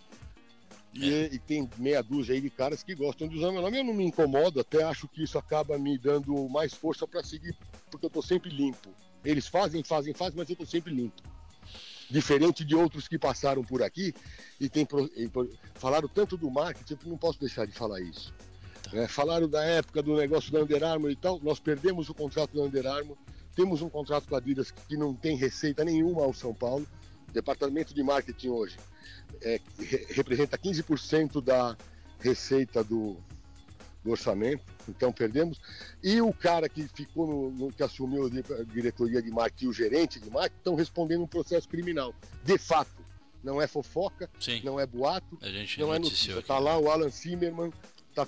[0.95, 3.79] E, e, tem meia dúzia aí de caras que gostam de usar meu nome.
[3.79, 7.57] Eu não me incomodo, até acho que isso acaba me dando mais força para seguir,
[7.91, 8.91] porque eu estou sempre limpo.
[9.25, 11.23] Eles fazem, fazem, fazem, mas eu estou sempre limpo.
[12.09, 14.15] Diferente de outros que passaram por aqui
[14.61, 15.31] e, tem, e
[15.75, 18.33] falaram tanto do marketing, eu não posso deixar de falar isso.
[18.93, 21.41] É, falaram da época do negócio da Under Armour e tal.
[21.43, 23.17] Nós perdemos o contrato da Under Armour.
[23.57, 26.87] Temos um contrato com a Adidas que não tem receita nenhuma ao São Paulo.
[27.35, 28.77] O departamento de marketing hoje
[29.43, 29.61] é,
[30.11, 31.77] representa 15% da
[32.21, 33.17] receita do,
[34.05, 34.63] do, orçamento.
[34.89, 35.61] Então perdemos.
[36.01, 39.73] E o cara que ficou no, no, que assumiu a diretoria de marketing e o
[39.73, 42.15] gerente de marketing estão respondendo um processo criminal.
[42.45, 43.03] De fato.
[43.43, 44.63] Não é fofoca, Sim.
[44.65, 45.39] não é boato,
[45.77, 46.39] não é notícia.
[46.39, 47.71] Está lá o Alan Zimmerman
[48.09, 48.27] está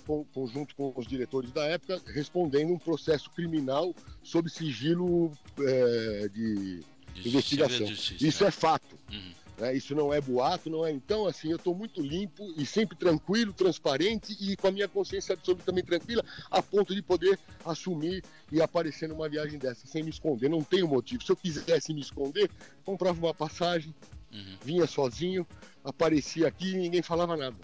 [0.53, 6.85] junto com os diretores da época respondendo um processo criminal sob sigilo é, de,
[7.23, 7.87] de, investigação.
[7.87, 8.97] De isso é, é fato.
[9.11, 9.33] Uhum.
[9.59, 9.75] Né?
[9.75, 10.91] Isso não é boato, não é.
[10.91, 15.33] Então, assim, eu estou muito limpo e sempre tranquilo, transparente e com a minha consciência
[15.35, 20.49] absolutamente tranquila, a ponto de poder assumir e aparecer numa viagem dessa sem me esconder.
[20.49, 21.25] Não tenho motivo.
[21.25, 22.51] Se eu quisesse me esconder,
[22.85, 23.95] comprava uma passagem,
[24.33, 24.57] uhum.
[24.63, 25.47] vinha sozinho,
[25.85, 27.57] aparecia aqui e ninguém falava nada.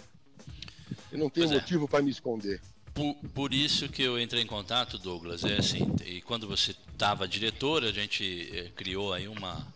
[1.10, 1.60] Eu não tenho pois é.
[1.60, 1.88] motivo é.
[1.88, 2.60] para me esconder.
[2.94, 5.44] Por, por, isso que eu entrei em contato, Douglas.
[5.44, 9.66] É assim, e quando você estava diretor, a gente é, criou aí uma,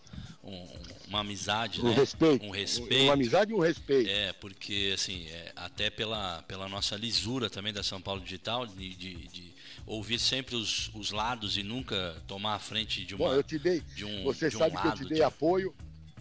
[0.45, 0.67] um,
[1.09, 1.95] uma amizade, um né?
[1.95, 2.45] respeito.
[2.45, 3.05] Um respeito.
[3.05, 4.11] Uma amizade e um respeito.
[4.11, 8.95] É, porque assim, é, até pela, pela nossa lisura também da São Paulo Digital, de,
[8.95, 9.55] de, de
[9.87, 13.29] ouvir sempre os, os lados e nunca tomar a frente de uma.
[13.29, 13.81] Bom, eu te dei.
[13.95, 15.23] De um, você de sabe um que eu te dei de...
[15.23, 15.75] apoio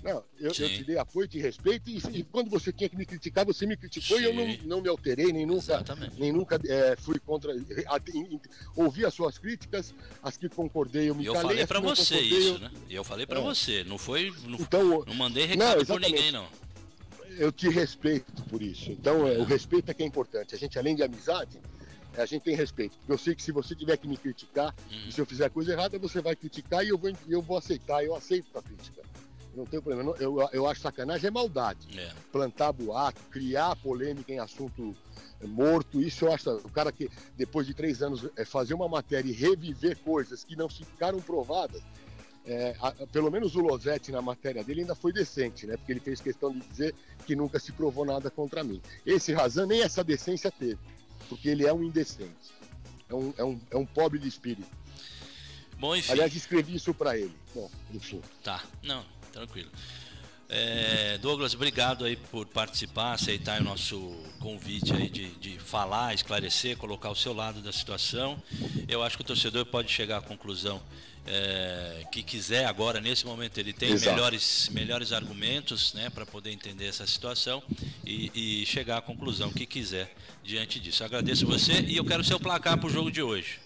[0.05, 3.07] não, eu, eu, te dei apoio, te respeito, e, e, quando você tinha que me
[3.07, 4.23] criticar, você me criticou Sim.
[4.23, 5.83] e eu não, não me alterei, nem nunca,
[6.15, 7.51] nem nunca é, fui contra.
[8.75, 11.49] ouvi as suas críticas, as que concordei, eu me eu calei.
[11.49, 12.69] Falei pra você isso, né?
[12.87, 13.41] Eu falei para é.
[13.41, 14.31] você, não foi.
[14.45, 16.47] Não, então, não mandei recado não, por ninguém, não.
[17.39, 18.91] eu te respeito por isso.
[18.91, 20.53] Então, é, o respeito é que é importante.
[20.53, 21.59] A gente, além de amizade,
[22.15, 22.95] a gente tem respeito.
[22.99, 24.71] Porque eu sei que se você tiver que me criticar,
[25.07, 28.05] e se eu fizer coisa errada, você vai criticar e eu vou, eu vou aceitar.
[28.05, 29.14] Eu aceito a crítica.
[29.55, 30.13] Não tem problema.
[30.19, 31.87] Eu, eu acho sacanagem é maldade.
[31.97, 32.11] É.
[32.31, 34.95] Plantar boato, criar polêmica em assunto
[35.43, 36.49] morto, isso eu acho.
[36.57, 40.55] O cara que, depois de três anos, é fazer uma matéria e reviver coisas que
[40.55, 41.81] não ficaram provadas,
[42.45, 45.77] é, a, pelo menos o Losetti na matéria dele ainda foi decente, né?
[45.77, 46.93] Porque ele fez questão de dizer
[47.25, 48.81] que nunca se provou nada contra mim.
[49.05, 50.79] Esse Razan nem essa decência teve,
[51.27, 52.53] porque ele é um indecente.
[53.09, 54.69] É um, é um, é um pobre de espírito.
[55.77, 56.11] Bom, enfim.
[56.11, 57.35] Aliás, escrevi isso para ele.
[57.53, 58.21] Bom, enfim.
[58.43, 59.03] Tá, não,
[59.36, 59.69] tranquilo.
[60.48, 66.78] É, Douglas, obrigado aí por participar, aceitar o nosso convite aí de, de falar, esclarecer,
[66.78, 68.41] colocar o seu lado da situação.
[68.88, 70.82] Eu acho que o torcedor pode chegar à conclusão
[71.28, 76.86] é, que quiser agora, nesse momento, ele tem melhores, melhores argumentos né, para poder entender
[76.86, 77.63] essa situação
[78.06, 81.02] e, e, chegar à conclusão que quiser diante disso.
[81.02, 83.64] Eu agradeço você e eu quero seu placar para o jogo de hoje.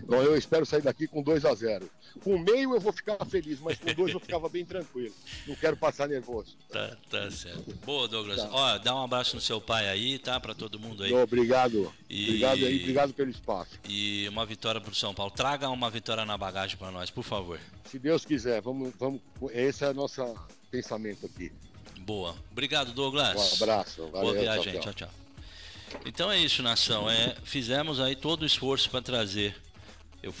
[0.00, 1.88] Então eu espero sair daqui com 2 a 0
[2.22, 5.14] Com meio eu vou ficar feliz, mas com dois eu ficava bem tranquilo.
[5.46, 6.56] Não quero passar nervoso.
[6.70, 7.74] Tá, tá certo.
[7.84, 8.40] Boa, Douglas.
[8.40, 8.48] Tá.
[8.50, 10.38] Ó, dá um abraço no seu pai aí, tá?
[10.40, 11.12] Para todo mundo aí.
[11.12, 11.92] Obrigado.
[12.08, 12.24] E...
[12.24, 13.78] Obrigado aí, obrigado pelo espaço.
[13.88, 15.32] E uma vitória pro São Paulo.
[15.32, 17.58] Traga uma vitória na bagagem para nós, por favor.
[17.84, 19.20] Se Deus quiser, vamos, vamos.
[19.52, 20.22] Esse é o nosso
[20.70, 21.52] pensamento aqui.
[22.00, 22.34] Boa.
[22.52, 23.52] Obrigado, Douglas.
[23.52, 24.08] Um abraço.
[24.08, 24.74] Valeu, Boa viagem.
[24.74, 24.92] tchau.
[24.92, 24.94] tchau.
[24.94, 25.10] tchau.
[26.04, 27.08] Então é isso, nação.
[27.10, 29.56] É, fizemos aí todo o esforço para trazer
[30.26, 30.34] eu,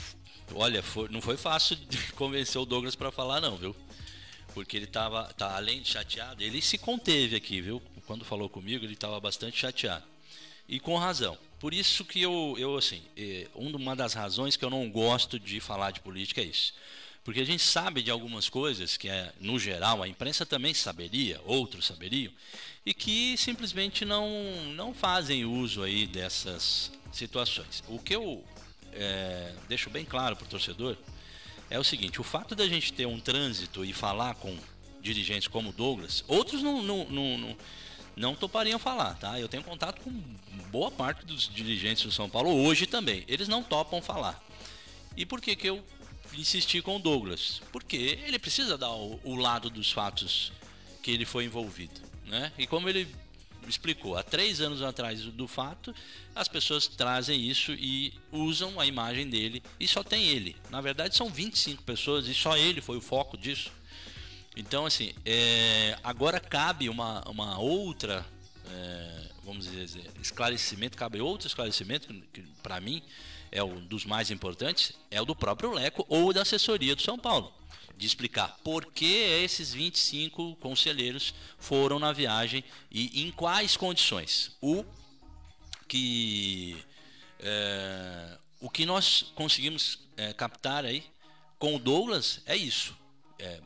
[0.54, 1.76] olha, foi, não foi fácil
[2.16, 3.74] convencer o Douglas para falar não, viu?
[4.54, 7.80] Porque ele tava, tá, além de chateado, ele se conteve aqui, viu?
[8.06, 10.04] Quando falou comigo, ele estava bastante chateado.
[10.68, 11.36] E com razão.
[11.58, 15.60] Por isso que eu, eu assim, é, uma das razões que eu não gosto de
[15.60, 16.74] falar de política é isso.
[17.24, 21.40] Porque a gente sabe de algumas coisas que, é, no geral, a imprensa também saberia,
[21.44, 22.32] outros saberiam,
[22.84, 24.30] e que simplesmente não,
[24.74, 27.82] não fazem uso aí dessas situações.
[27.88, 28.44] O que eu
[28.96, 30.96] é, deixo bem claro para o torcedor
[31.70, 34.56] é o seguinte: o fato da gente ter um trânsito e falar com
[35.00, 37.56] dirigentes como Douglas, outros não, não, não, não,
[38.16, 39.38] não topariam falar, tá?
[39.38, 40.10] Eu tenho contato com
[40.70, 43.24] boa parte dos dirigentes do São Paulo hoje também.
[43.28, 44.42] Eles não topam falar.
[45.16, 45.84] E por que, que eu
[46.34, 47.62] insisti com o Douglas?
[47.72, 50.52] Porque ele precisa dar o, o lado dos fatos
[51.02, 52.00] que ele foi envolvido.
[52.24, 52.52] Né?
[52.58, 53.08] E como ele
[53.68, 55.94] explicou há três anos atrás do fato,
[56.34, 60.56] as pessoas trazem isso e usam a imagem dele e só tem ele.
[60.70, 63.70] Na verdade, são 25 pessoas e só ele foi o foco disso.
[64.56, 68.24] Então, assim, é, agora cabe uma, uma outra,
[68.70, 73.02] é, vamos dizer, esclarecimento, cabe outro esclarecimento, que, que para mim
[73.52, 77.18] é um dos mais importantes, é o do próprio Leco ou da assessoria do São
[77.18, 77.52] Paulo
[77.96, 84.56] de explicar por que esses 25 conselheiros foram na viagem e em quais condições.
[84.60, 84.84] O
[85.88, 86.76] que,
[87.40, 91.04] é, o que nós conseguimos é, captar aí
[91.58, 92.94] com o Douglas é isso.
[93.38, 93.60] É,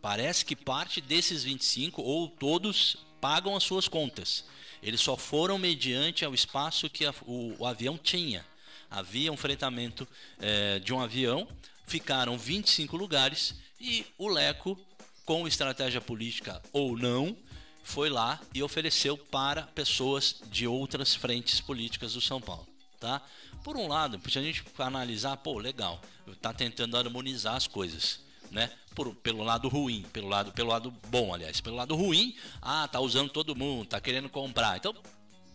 [0.00, 4.44] parece que parte desses 25 ou todos pagam as suas contas.
[4.82, 8.46] Eles só foram mediante ao espaço que a, o, o, avião tinha.
[8.90, 11.46] Havia um fretamento é, de um avião
[11.88, 14.78] ficaram 25 lugares e o Leco,
[15.24, 17.36] com estratégia política ou não,
[17.82, 22.66] foi lá e ofereceu para pessoas de outras frentes políticas do São Paulo.
[23.00, 23.22] Tá?
[23.64, 26.00] Por um lado, se a gente analisar, pô, legal,
[26.40, 28.20] tá tentando harmonizar as coisas,
[28.50, 28.70] né?
[28.94, 32.98] Por, pelo lado ruim, pelo lado, pelo lado bom, aliás, pelo lado ruim, ah, tá
[33.00, 34.76] usando todo mundo, tá querendo comprar.
[34.76, 34.94] Então,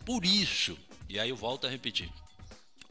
[0.06, 0.78] por isso,
[1.10, 2.10] e aí eu volto a repetir,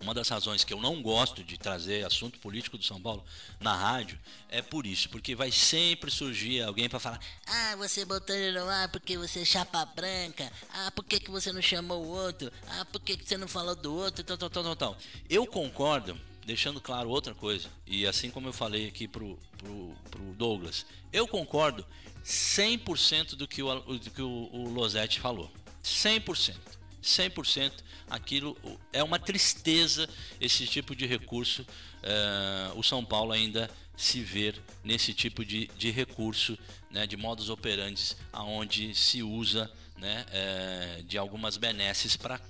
[0.03, 3.25] uma das razões que eu não gosto de trazer assunto político do São Paulo
[3.61, 8.35] na rádio é por isso, porque vai sempre surgir alguém para falar: ah, você botou
[8.35, 12.05] ele no ar porque você é chapa branca, ah, por que, que você não chamou
[12.05, 14.77] o outro, ah, por que, que você não falou do outro, tal, tal, tal, tal,
[14.77, 14.99] tal.
[15.31, 20.23] Eu concordo, deixando claro outra coisa, e assim como eu falei aqui pro, pro, pro
[20.35, 21.87] Douglas, eu concordo
[22.25, 25.51] 100% do que o, do que o, o Losetti falou.
[25.83, 26.82] 100%.
[27.03, 27.73] 100%
[28.09, 28.57] aquilo
[28.93, 30.09] é uma tristeza
[30.41, 31.63] esse tipo de recurso.
[31.63, 36.59] Uh, o São Paulo ainda se ver nesse tipo de, de recurso,
[36.91, 42.41] né, de modus operandi, aonde se usa né, é, de algumas benesses para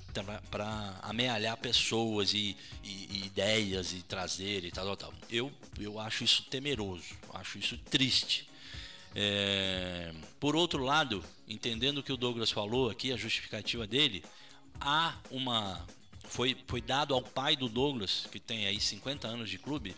[1.03, 5.15] amealhar pessoas e, e, e, ideias e trazer e tal, tal, tal.
[5.31, 8.49] Eu, eu acho isso temeroso, acho isso triste.
[9.15, 14.25] É, por outro lado, entendendo o que o Douglas falou aqui, a justificativa dele,
[14.85, 15.85] há uma.
[16.25, 19.95] Foi, foi dado ao pai do Douglas, que tem aí 50 anos de clube,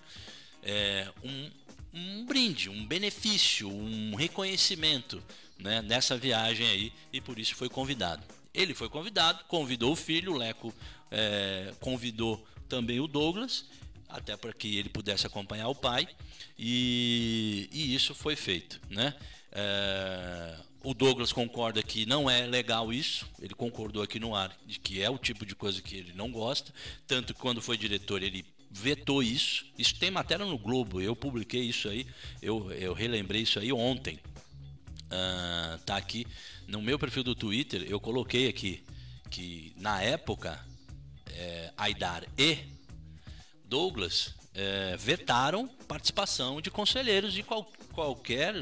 [0.62, 1.50] é, um,
[1.92, 5.22] um brinde, um benefício, um reconhecimento
[5.58, 8.22] né, nessa viagem aí e por isso foi convidado.
[8.52, 10.74] Ele foi convidado, convidou o filho, o Leco
[11.10, 13.66] é, convidou também o Douglas,
[14.08, 16.08] até para que ele pudesse acompanhar o pai,
[16.58, 18.80] e, e isso foi feito.
[18.88, 19.14] Né?
[19.52, 24.78] É, o Douglas concorda que não é legal isso, ele concordou aqui no ar de
[24.78, 26.72] que é o tipo de coisa que ele não gosta,
[27.06, 29.64] tanto que quando foi diretor ele vetou isso.
[29.78, 32.06] Isso tem matéria no Globo, eu publiquei isso aí,
[32.42, 34.20] eu, eu relembrei isso aí ontem.
[35.06, 36.26] Uh, tá aqui
[36.66, 38.84] no meu perfil do Twitter, eu coloquei aqui
[39.30, 40.64] que na época
[41.26, 42.58] é, Aidar e
[43.64, 48.54] Douglas é, vetaram participação de conselheiros de qual, qualquer.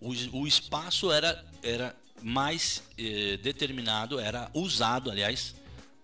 [0.00, 5.54] O, o espaço era, era mais é, determinado, era usado, aliás,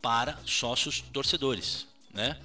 [0.03, 2.39] para sócios torcedores, né?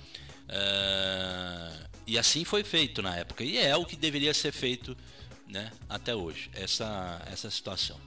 [0.47, 4.97] É, e assim foi feito na época e é o que deveria ser feito,
[5.47, 5.71] né?
[5.87, 7.99] Até hoje essa essa situação.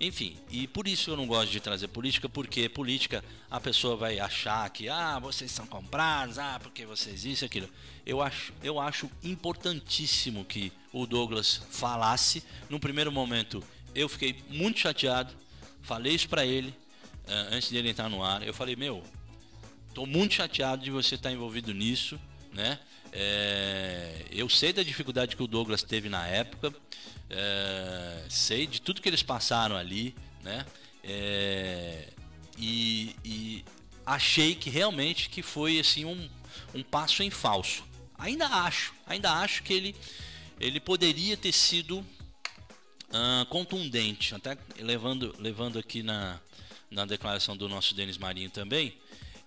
[0.00, 4.20] Enfim, e por isso eu não gosto de trazer política, porque política a pessoa vai
[4.20, 7.68] achar que ah, vocês são comprados, ah, porque vocês isso aquilo.
[8.06, 12.44] Eu acho, eu acho importantíssimo que o Douglas falasse.
[12.70, 15.34] No primeiro momento eu fiquei muito chateado,
[15.82, 18.46] falei isso para ele uh, antes de ele entrar no ar.
[18.46, 19.02] Eu falei, meu,
[19.92, 22.20] tô muito chateado de você estar envolvido nisso,
[22.58, 22.76] né?
[23.12, 26.74] É, eu sei da dificuldade que o Douglas teve na época,
[27.30, 30.66] é, sei de tudo que eles passaram ali, né?
[31.04, 32.08] É,
[32.58, 33.64] e, e,
[34.04, 36.28] achei que realmente que foi assim um,
[36.74, 37.84] um passo em falso.
[38.18, 39.94] Ainda acho, ainda acho que ele,
[40.58, 46.40] ele poderia ter sido uh, contundente, até levando, levando aqui na,
[46.90, 48.98] na declaração do nosso Denis Marinho também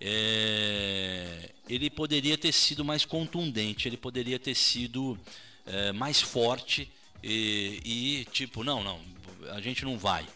[0.04, 5.16] é, ele poderia ter sido mais contundente, ele poderia ter sido
[5.64, 6.90] é, mais forte
[7.22, 9.00] e, e, tipo, não, não,
[9.52, 10.26] a gente não vai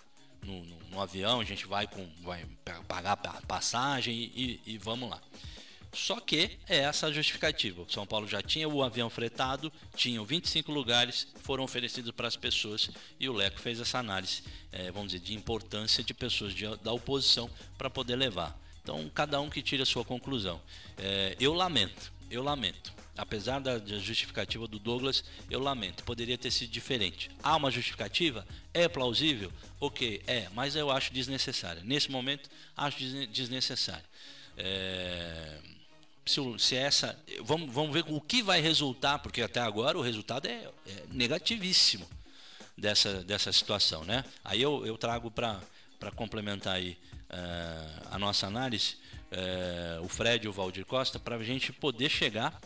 [0.41, 2.47] no, no, no avião, a gente vai com vai
[2.87, 5.21] pagar a passagem e, e, vamos lá.
[5.93, 7.83] Só que é essa a justificativa.
[7.83, 12.37] O São Paulo já tinha o avião fretado, tinham 25 lugares, foram oferecidos para as
[12.37, 16.65] pessoas e o Leco fez essa análise, é, vamos dizer, de importância de pessoas de,
[16.77, 18.66] da oposição para poder levar.
[18.87, 20.63] Então, cada um que tire a sua conclusão.
[20.97, 22.95] É, eu lamento, eu lamento.
[23.19, 26.05] Apesar da justificativa do Douglas, eu lamento.
[26.05, 27.29] Poderia ter sido diferente.
[27.43, 28.47] Há uma justificativa?
[28.73, 29.53] É plausível?
[29.81, 31.83] Ok, é, mas eu acho desnecessária.
[31.85, 34.05] Nesse momento, acho desnecessária.
[34.57, 35.59] É,
[36.25, 37.19] se, se, essa.
[37.43, 42.09] Vamos, vamos ver o que vai resultar, porque até agora o resultado é, é negativíssimo
[42.79, 44.05] dessa, dessa situação.
[44.05, 44.25] Né?
[44.45, 45.61] Aí eu, eu trago para
[46.15, 46.97] complementar aí
[47.31, 48.97] uh, a nossa análise,
[49.33, 52.59] uh, o Fred e o Valdir Costa, para a gente poder chegar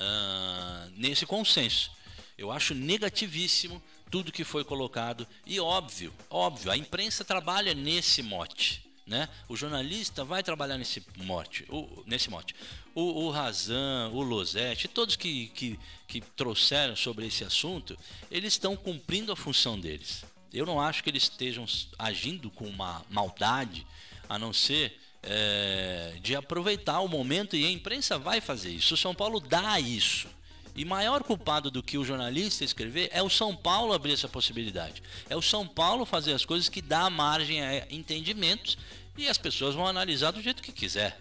[0.00, 1.90] uh, nesse consenso.
[2.36, 8.88] Eu acho negativíssimo tudo que foi colocado e óbvio, óbvio, a imprensa trabalha nesse mote.
[9.06, 9.28] Né?
[9.48, 12.54] O jornalista vai trabalhar nesse mote, o, nesse mote.
[12.94, 17.98] O, o Razan, o Losete, todos que, que, que trouxeram sobre esse assunto,
[18.30, 20.24] eles estão cumprindo a função deles.
[20.52, 21.64] Eu não acho que eles estejam
[21.98, 23.86] agindo com uma maldade,
[24.28, 28.94] a não ser é, de aproveitar o momento e a imprensa vai fazer isso.
[28.94, 30.28] O São Paulo dá isso.
[30.74, 35.02] E maior culpado do que o jornalista escrever é o São Paulo abrir essa possibilidade.
[35.28, 38.78] É o São Paulo fazer as coisas que dá margem a entendimentos
[39.16, 41.20] e as pessoas vão analisar do jeito que quiser.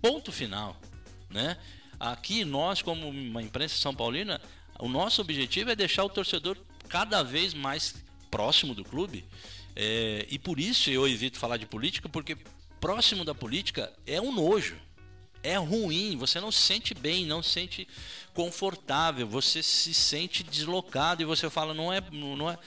[0.00, 0.76] Ponto final,
[1.30, 1.56] né?
[1.98, 4.40] Aqui nós como uma imprensa são paulina,
[4.78, 7.94] o nosso objetivo é deixar o torcedor cada vez mais
[8.34, 9.24] próximo do clube.
[9.76, 12.36] É, e por isso eu evito falar de política, porque
[12.80, 14.76] próximo da política é um nojo.
[15.40, 17.86] É ruim, você não se sente bem, não se sente
[18.32, 22.58] confortável, você se sente deslocado e você fala, não é, não é,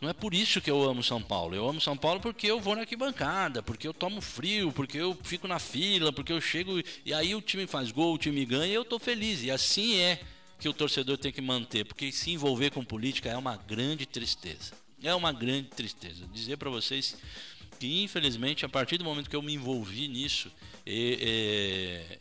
[0.00, 1.56] não é por isso que eu amo São Paulo.
[1.56, 5.18] Eu amo São Paulo porque eu vou na arquibancada, porque eu tomo frio, porque eu
[5.24, 8.66] fico na fila, porque eu chego e aí o time faz gol, o time ganha
[8.66, 9.42] e eu tô feliz.
[9.42, 10.20] E assim é
[10.64, 14.72] que o torcedor tem que manter, porque se envolver com política é uma grande tristeza.
[15.02, 16.26] É uma grande tristeza.
[16.32, 17.18] Dizer para vocês
[17.78, 20.50] que, infelizmente, a partir do momento que eu me envolvi nisso,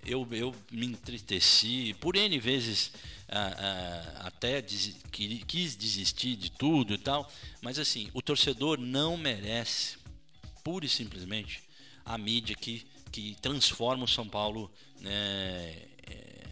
[0.06, 2.92] eu, eu me entristeci por N vezes.
[4.20, 9.98] até quis desistir de tudo e tal, mas assim, o torcedor não merece,
[10.66, 11.64] pura e simplesmente,
[12.04, 16.43] a mídia que, que transforma o São Paulo né, em,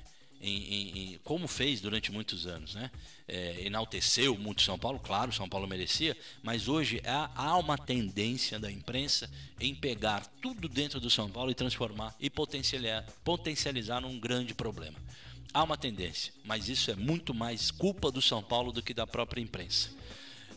[0.41, 2.89] em, em, como fez durante muitos anos, né?
[3.27, 8.59] É, enalteceu muito São Paulo, claro, São Paulo merecia, mas hoje há, há, uma tendência
[8.59, 9.29] da imprensa
[9.59, 14.97] em pegar tudo dentro do São Paulo e transformar e potencializar, potencializar num grande problema.
[15.53, 19.05] Há uma tendência, mas isso é muito mais culpa do São Paulo do que da
[19.05, 19.89] própria imprensa.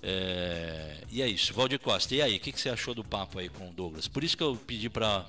[0.06, 1.54] É, e é isso.
[1.54, 4.06] Valdir Costa, e aí, o que, que, você achou do papo aí com o Douglas?
[4.06, 5.26] Por isso que eu pedi para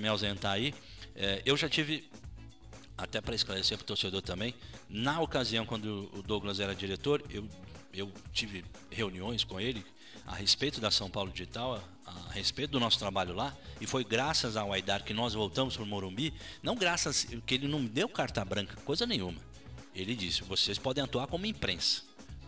[0.00, 0.72] me ausentar aí.
[1.16, 2.08] É, eu já tive,
[3.02, 4.54] até para esclarecer para o torcedor também,
[4.88, 7.44] na ocasião quando o Douglas era diretor, eu,
[7.92, 9.84] eu tive reuniões com ele
[10.24, 14.04] a respeito da São Paulo Digital, a, a respeito do nosso trabalho lá, e foi
[14.04, 16.32] graças ao Aidar que nós voltamos para o Morumbi,
[16.62, 19.40] não graças que ele não me deu carta branca, coisa nenhuma.
[19.92, 22.02] Ele disse: vocês podem atuar como imprensa,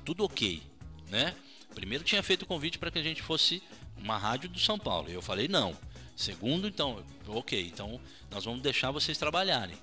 [0.04, 0.62] tudo ok,
[1.10, 1.34] né?
[1.74, 3.60] Primeiro tinha feito o convite para que a gente fosse
[3.98, 5.10] uma rádio do São Paulo.
[5.10, 5.76] Eu falei não.
[6.16, 8.00] Segundo, então, ok, então
[8.30, 9.76] nós vamos deixar vocês trabalharem,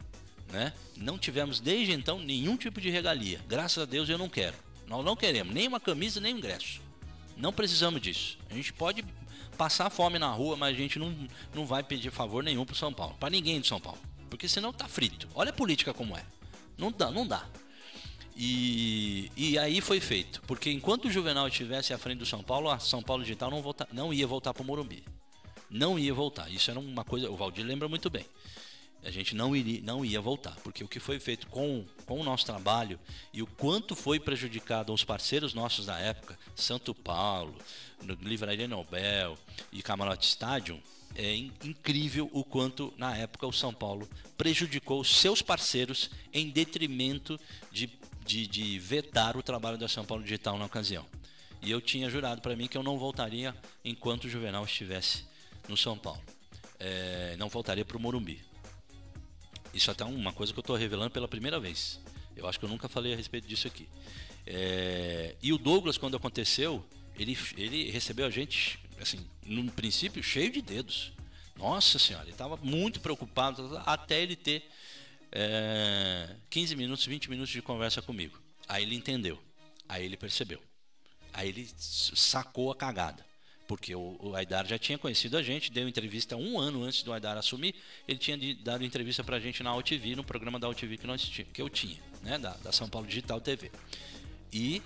[0.51, 0.73] né?
[0.97, 3.39] Não tivemos desde então nenhum tipo de regalia.
[3.47, 4.55] Graças a Deus eu não quero.
[4.87, 6.81] Nós não queremos nem uma camisa nem um ingresso.
[7.37, 8.37] Não precisamos disso.
[8.49, 9.03] A gente pode
[9.57, 11.15] passar fome na rua, mas a gente não,
[11.53, 13.99] não vai pedir favor nenhum para São Paulo, para ninguém de São Paulo,
[14.29, 15.27] porque senão tá frito.
[15.33, 16.23] Olha a política como é.
[16.77, 17.45] Não dá, não dá.
[18.35, 22.69] E, e aí foi feito, porque enquanto o Juvenal estivesse à frente do São Paulo,
[22.69, 25.03] a São Paulo Digital não, volta, não ia voltar para o Morumbi.
[25.69, 26.51] Não ia voltar.
[26.51, 28.25] Isso era uma coisa, o Valdir lembra muito bem.
[29.03, 32.23] A gente não, iria, não ia voltar, porque o que foi feito com, com o
[32.23, 32.99] nosso trabalho
[33.33, 37.55] e o quanto foi prejudicado aos parceiros nossos da época, Santo Paulo,
[38.21, 39.37] Livraria Nobel
[39.71, 40.79] e Camarote Stadium,
[41.15, 47.39] é incrível o quanto na época o São Paulo prejudicou seus parceiros em detrimento
[47.71, 47.87] de
[48.25, 51.05] de, de vetar o trabalho da São Paulo Digital na ocasião.
[51.61, 55.25] E eu tinha jurado para mim que eu não voltaria enquanto o Juvenal estivesse
[55.67, 56.21] no São Paulo.
[56.79, 58.41] É, não voltaria para o Morumbi.
[59.73, 61.99] Isso é até uma coisa que eu estou revelando pela primeira vez.
[62.35, 63.87] Eu acho que eu nunca falei a respeito disso aqui.
[64.45, 66.83] É, e o Douglas, quando aconteceu,
[67.17, 71.11] ele, ele recebeu a gente, assim, no princípio, cheio de dedos.
[71.55, 74.67] Nossa Senhora, ele estava muito preocupado até ele ter
[75.31, 78.39] é, 15 minutos, 20 minutos de conversa comigo.
[78.67, 79.41] Aí ele entendeu.
[79.87, 80.61] Aí ele percebeu.
[81.33, 83.25] Aí ele sacou a cagada.
[83.71, 87.13] Porque o, o Aidar já tinha conhecido a gente, deu entrevista um ano antes do
[87.13, 87.73] Aidar assumir.
[88.05, 91.61] Ele tinha de, dado entrevista pra gente na AltV, no programa da AltV que, que
[91.61, 92.37] eu tinha, né?
[92.37, 93.71] Da, da São Paulo Digital TV.
[94.51, 94.81] E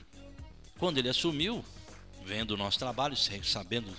[0.78, 1.66] quando ele assumiu,
[2.24, 3.92] vendo o nosso trabalho, sabendo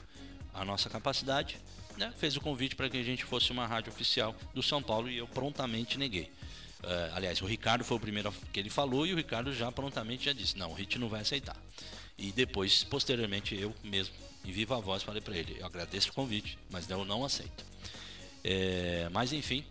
[0.54, 1.56] a nossa capacidade,
[1.96, 5.10] né, fez o convite para que a gente fosse uma rádio oficial do São Paulo
[5.10, 6.30] e eu prontamente neguei.
[6.84, 10.26] Uh, aliás, o Ricardo foi o primeiro que ele falou e o Ricardo já prontamente
[10.26, 11.56] já disse: não, o Rit não vai aceitar.
[12.16, 14.14] E depois, posteriormente, eu mesmo,
[14.46, 17.64] em viva voz, falei para ele: eu agradeço o convite, mas eu não aceito.
[18.44, 19.64] É, mas enfim,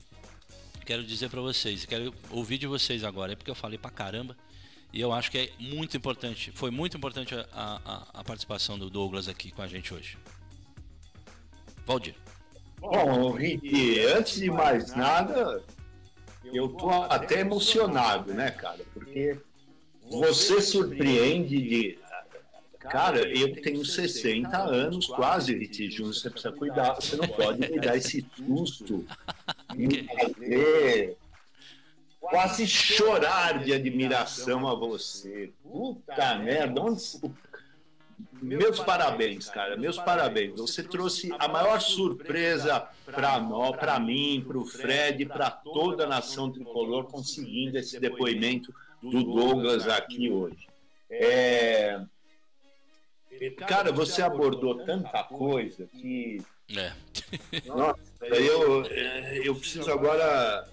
[0.86, 4.36] quero dizer para vocês, quero ouvir de vocês agora, é porque eu falei para caramba.
[4.94, 8.90] E eu acho que é muito importante, foi muito importante a, a, a participação do
[8.90, 10.18] Douglas aqui com a gente hoje.
[11.86, 12.16] Valdir.
[12.80, 15.64] Bom, Rick, antes de mais nada,
[16.54, 18.86] eu tô até emocionado, né, cara?
[18.94, 19.38] Porque
[20.10, 22.00] você surpreende de.
[22.90, 25.54] Cara, eu tenho 60 anos, quase,
[25.90, 29.06] Júnior, você precisa cuidar, você não pode me dar esse susto
[29.74, 31.18] me fazer
[32.20, 35.52] quase chorar de admiração a você.
[35.64, 37.02] Puta merda, onde,
[38.42, 39.78] meus parabéns, cara.
[39.78, 40.58] Meus parabéns.
[40.58, 46.08] Você trouxe a maior surpresa para nós, para mim, para o Fred, para toda a
[46.08, 50.68] nação tricolor, conseguindo esse depoimento do Douglas aqui hoje.
[51.10, 52.02] É...
[53.68, 56.42] Cara, você abordou tanta coisa que.
[56.76, 56.92] É.
[57.68, 58.86] Nossa, eu,
[59.44, 60.68] eu preciso agora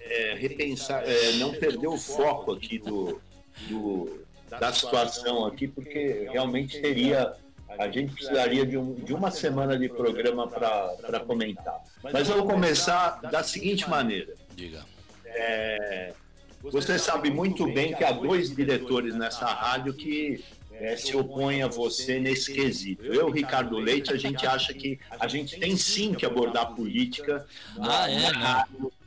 [0.00, 3.20] é, repensar, é, não perder o foco aqui do,
[3.68, 4.20] do
[4.58, 7.34] da situação aqui, porque realmente teria.
[7.78, 11.80] A gente precisaria de, um, de uma semana de programa para comentar.
[12.02, 14.34] Mas eu vou começar da seguinte maneira.
[14.56, 14.84] Diga.
[15.24, 16.12] É,
[16.60, 20.44] você sabe muito bem que há dois diretores nessa rádio que
[20.80, 23.04] é, se opõem a você nesse quesito.
[23.04, 27.46] Eu, Ricardo Leite, a gente acha que a gente tem sim que abordar política
[27.78, 28.64] ah, é,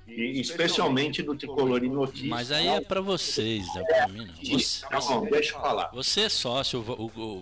[0.07, 2.29] e especialmente do Tricolor em Notícias.
[2.29, 4.59] Mas aí é para vocês, é para mim não.
[4.59, 5.89] Você, tá bom, deixa eu falar.
[5.93, 6.83] Você é sócio,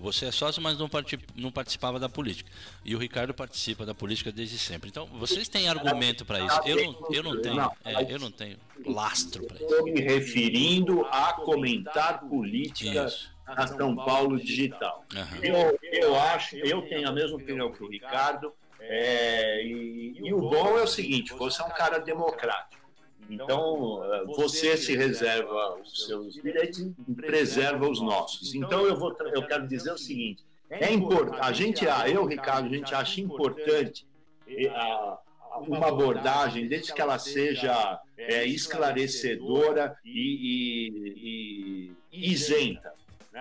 [0.01, 0.89] você é sócio, mas não,
[1.35, 2.49] não participava da política.
[2.85, 4.89] E o Ricardo participa da política desde sempre.
[4.89, 6.61] Então, vocês têm argumento para isso.
[6.65, 9.65] Eu não, eu não tenho, é, eu não tenho lastro para isso.
[9.65, 13.29] Estou me referindo a comentar política isso.
[13.55, 15.05] Na São Paulo Digital.
[15.13, 15.43] Uhum.
[15.43, 18.53] Eu, eu acho, eu tenho a mesma opinião que o Ricardo.
[18.79, 22.81] É, e, e, o bom é o seguinte: você é um cara democrático.
[23.29, 28.53] Então, eh, você se reserva os seus direitos e preserva os nossos.
[28.53, 32.69] Então, eu, vou, eu quero dizer o seguinte: é importante, a gente, eu, Ricardo, a
[32.69, 34.05] gente acha importante
[34.47, 35.19] eh, a,
[35.67, 42.93] uma abordagem, desde que ela seja é, esclarecedora e, e, e isenta.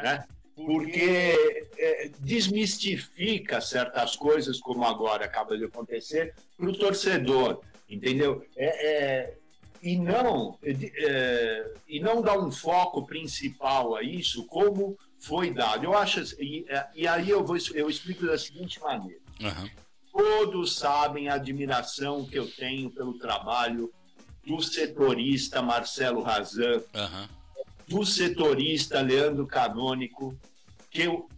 [0.03, 0.24] Né?
[0.66, 8.44] porque é, desmistifica certas coisas, como agora acaba de acontecer, para o torcedor, entendeu?
[8.57, 9.34] É, é,
[9.82, 15.84] e não é, e não dá um foco principal a isso, como foi dado.
[15.84, 19.20] Eu acho e, e aí eu vou eu explico da seguinte maneira.
[19.40, 19.70] Uhum.
[20.12, 23.90] Todos sabem a admiração que eu tenho pelo trabalho
[24.44, 27.39] do setorista Marcelo Razan, uhum.
[27.91, 30.38] Do setorista Leandro Canônico,
[30.93, 31.28] que eu,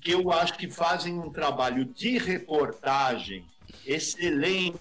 [0.00, 3.44] que eu acho que fazem um trabalho de reportagem
[3.84, 4.78] excelente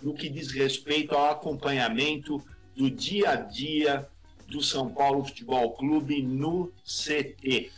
[0.00, 2.40] no que diz respeito ao acompanhamento
[2.76, 4.08] do dia a dia
[4.46, 7.72] do São Paulo Futebol Clube no CT.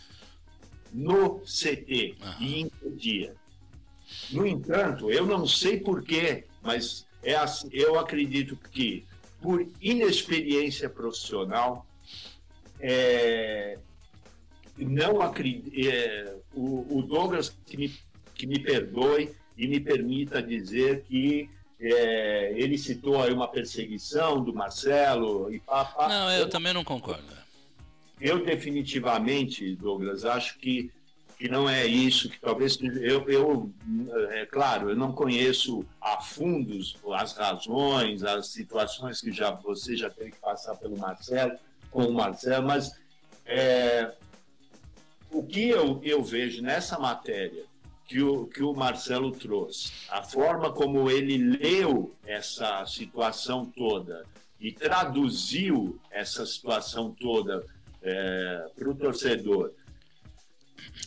[0.93, 2.35] No CT uhum.
[2.41, 3.35] e em dia.
[4.31, 9.07] No entanto, eu não sei porquê, mas é assim, eu acredito que
[9.41, 11.88] por inexperiência profissional,
[12.81, 13.79] é,
[14.76, 17.95] não acredito, é, o, o, Douglas que me,
[18.35, 21.51] que me perdoe e me permita dizer que
[21.81, 26.09] é, ele citou aí uma perseguição do Marcelo e pá, pá.
[26.09, 27.39] Não, eu, eu também não concordo.
[28.20, 30.91] Eu definitivamente, Douglas, acho que
[31.39, 33.72] que não é isso, que talvez eu, eu
[34.31, 36.76] é claro, eu não conheço a fundo
[37.14, 41.57] as razões, as situações que já você já teve que passar pelo Marcelo,
[41.91, 42.91] com o Marcelo, mas
[43.47, 44.12] é,
[45.30, 47.64] o que eu, eu vejo nessa matéria
[48.07, 54.24] que o, que o Marcelo trouxe, a forma como ele leu essa situação toda
[54.59, 57.64] e traduziu essa situação toda
[58.03, 59.72] é, para o torcedor,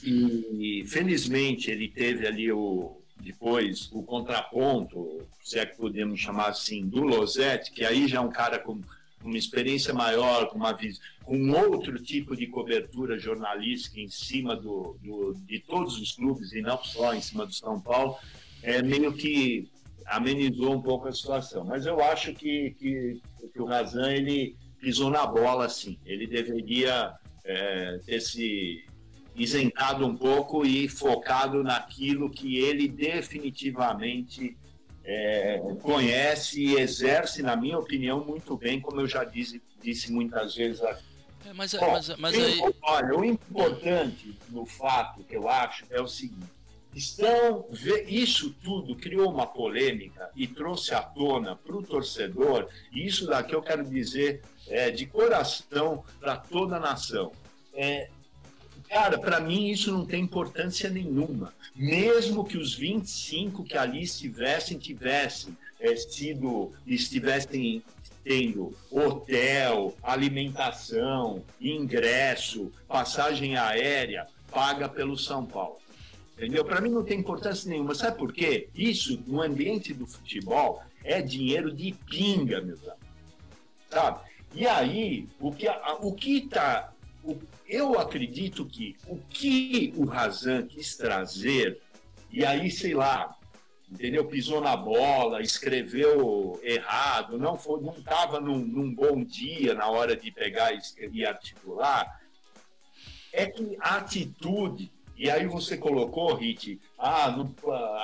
[0.04, 6.88] e felizmente ele teve ali o depois o contraponto, se é que podemos chamar assim,
[6.88, 8.82] do Losetti, que aí já é um cara com
[9.24, 10.78] uma experiência maior, com uma
[11.24, 16.62] com outro tipo de cobertura jornalística em cima do, do, de todos os clubes e
[16.62, 18.18] não só em cima do São Paulo,
[18.64, 19.70] é meio que
[20.06, 21.64] amenizou um pouco a situação.
[21.64, 23.22] Mas eu acho que, que,
[23.54, 25.98] que o Razan ele pisou na bola, assim.
[26.06, 27.14] Ele deveria
[27.46, 28.84] é, ter se
[29.36, 34.58] isentado um pouco e focado naquilo que ele definitivamente
[35.04, 40.56] é, conhece e exerce, na minha opinião, muito bem, como eu já disse, disse muitas
[40.56, 41.04] vezes aqui.
[41.46, 42.60] É, mas, Bom, mas, mas aí...
[42.84, 46.46] Olha, o importante no fato que eu acho é o seguinte:
[46.94, 47.66] estão
[48.08, 53.56] isso tudo criou uma polêmica e trouxe à tona para o torcedor, e isso daqui
[53.56, 57.32] eu quero dizer é, de coração para toda a nação.
[57.74, 58.10] É,
[58.92, 61.54] Cara, para mim isso não tem importância nenhuma.
[61.74, 67.82] Mesmo que os 25 que ali estivessem tivessem é, sido, estivessem
[68.22, 75.78] tendo hotel, alimentação, ingresso, passagem aérea paga pelo São Paulo.
[76.36, 76.66] Entendeu?
[76.66, 77.96] Para mim não tem importância nenhuma.
[77.96, 78.68] Sabe por quê?
[78.76, 82.92] Isso, no ambiente do futebol, é dinheiro de pinga, meu amigos.
[83.90, 84.20] Sabe?
[84.54, 85.68] E aí, o que
[86.02, 86.91] o que tá
[87.72, 91.82] eu acredito que o que o Razan quis trazer,
[92.30, 93.34] e aí, sei lá,
[93.90, 94.26] entendeu?
[94.26, 100.18] Pisou na bola, escreveu errado, não foi, não estava num, num, bom dia na hora
[100.18, 102.20] de pegar e, articular,
[103.32, 107.34] é que a atitude, e aí você colocou, Rit, ah,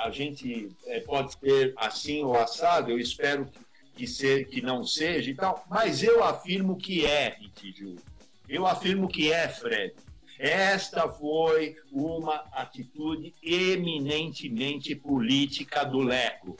[0.02, 3.58] a gente é, pode ser assim ou assado, eu espero que,
[3.96, 8.07] que, ser, que não seja e tal, mas eu afirmo que é, Rit, Júlio.
[8.48, 9.94] Eu afirmo que é, Fred.
[10.38, 16.56] Esta foi uma atitude eminentemente política do Leco.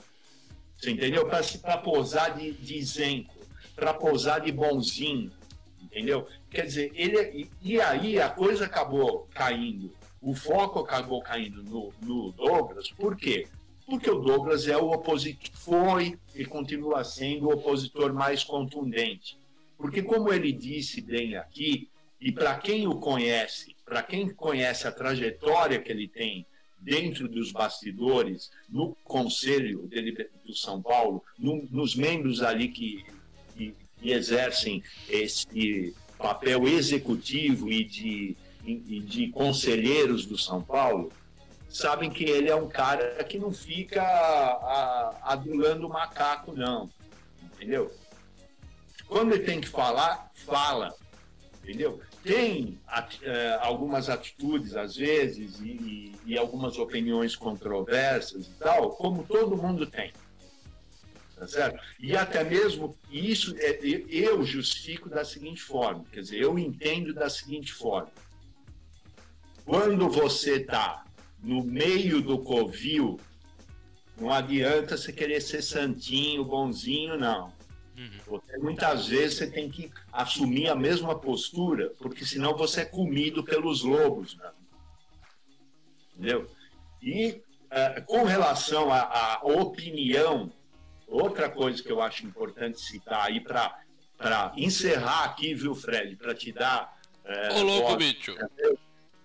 [0.77, 1.27] Você entendeu?
[1.61, 3.33] Para posar de, de isento,
[3.75, 5.31] para posar de bonzinho.
[5.81, 6.27] Entendeu?
[6.51, 9.91] Quer dizer, ele, e aí a coisa acabou caindo.
[10.21, 12.91] O foco acabou caindo no, no Douglas.
[12.91, 13.47] Por quê?
[13.85, 19.38] Porque o Douglas é o opositor, foi e continua sendo o opositor mais contundente.
[19.79, 24.91] Porque, como ele disse bem aqui, e para quem o conhece, para quem conhece a
[24.91, 26.45] trajetória que ele tem
[26.77, 29.89] dentro dos bastidores, no Conselho
[30.45, 33.05] do São Paulo, no, nos membros ali que,
[33.55, 41.09] que, que, exercem esse papel executivo e de, e de conselheiros do São Paulo,
[41.69, 44.03] sabem que ele é um cara que não fica
[45.23, 46.89] adulando o macaco, não.
[47.55, 47.93] Entendeu?
[49.09, 50.93] Quando ele tem que falar, fala.
[51.63, 51.99] Entendeu?
[52.23, 52.79] Tem
[53.23, 59.87] é, algumas atitudes, às vezes, e, e, algumas opiniões controversas e tal, como todo mundo
[59.87, 60.13] tem.
[61.35, 61.79] Tá certo?
[61.99, 67.29] E até mesmo isso é, eu justifico da seguinte forma, quer dizer, eu entendo da
[67.29, 68.11] seguinte forma.
[69.65, 71.05] quando você está
[71.41, 73.19] no meio do covil,
[74.17, 77.58] não adianta você querer ser santinho, bonzinho, não.
[77.99, 78.41] Uhum.
[78.59, 83.83] muitas vezes você tem que assumir a mesma postura, porque senão você é comido pelos
[83.83, 84.37] lobos.
[84.37, 84.51] Né?
[86.13, 86.49] Entendeu?
[87.01, 90.49] E uh, com relação à opinião,
[91.07, 93.83] outra coisa que eu acho importante citar aí para
[94.55, 96.15] encerrar aqui, viu, Fred?
[96.15, 96.97] Para te dar.
[97.25, 98.33] Uh, Ô, louco, bicho!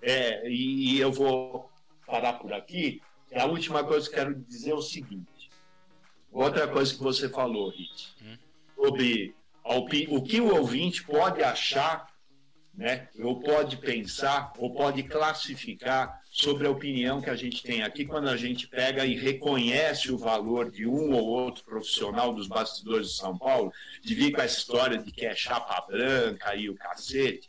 [0.03, 1.71] É, e, e eu vou
[2.05, 3.01] parar por aqui.
[3.33, 5.51] A última coisa que eu quero dizer é o seguinte.
[6.31, 8.37] Outra coisa que você falou, Rit, hum.
[8.85, 12.07] Sobre o que o ouvinte pode achar,
[12.75, 18.05] né, ou pode pensar, ou pode classificar sobre a opinião que a gente tem aqui
[18.05, 23.11] quando a gente pega e reconhece o valor de um ou outro profissional dos bastidores
[23.11, 23.73] de São Paulo,
[24.03, 27.49] de vir com essa história de que é chapa branca e o cacete.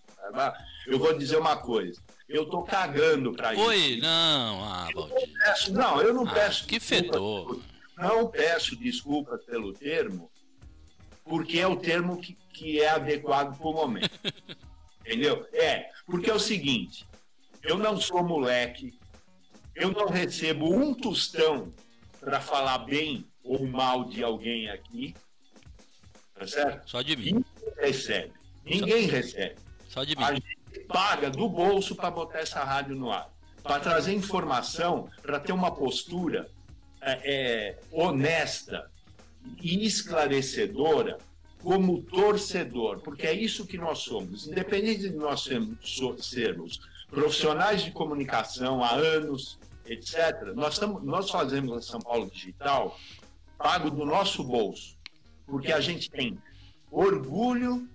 [0.88, 3.64] Eu vou dizer uma coisa eu tô cagando para isso.
[3.64, 6.66] Oi, não, ah, eu não, peço, não, eu não ah, peço.
[6.66, 7.62] Que fedor.
[7.98, 10.30] Não peço desculpas pelo termo,
[11.26, 14.20] porque é o termo que, que é adequado para o momento.
[15.02, 15.46] Entendeu?
[15.52, 17.06] É, porque é o seguinte:
[17.64, 18.98] eu não sou moleque,
[19.76, 21.74] eu não recebo um tostão
[22.20, 25.16] para falar bem ou mal de alguém aqui.
[26.34, 26.90] Tá certo?
[26.90, 27.34] Só de mim.
[27.34, 27.46] Ninguém
[27.78, 28.34] recebe.
[28.64, 29.16] Ninguém Só...
[29.16, 29.56] recebe.
[29.90, 30.24] Só de mim.
[30.24, 33.30] A gente paga do bolso para botar essa rádio no ar,
[33.64, 36.50] para trazer informação, para ter uma postura
[37.02, 38.92] é, é, honesta
[39.62, 41.18] e esclarecedora
[41.62, 45.48] como torcedor, porque é isso que nós somos, independente de nós
[46.22, 46.80] sermos,
[47.10, 50.54] profissionais de comunicação há anos, etc.
[50.56, 53.00] Nós, tamo, nós fazemos a São Paulo Digital
[53.58, 54.96] pago do nosso bolso,
[55.46, 56.38] porque a gente tem
[56.92, 57.88] orgulho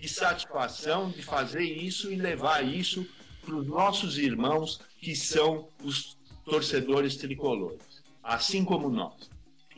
[0.00, 3.06] e satisfação de fazer isso e levar isso
[3.44, 9.30] para os nossos irmãos que são os torcedores tricolores, assim como nós.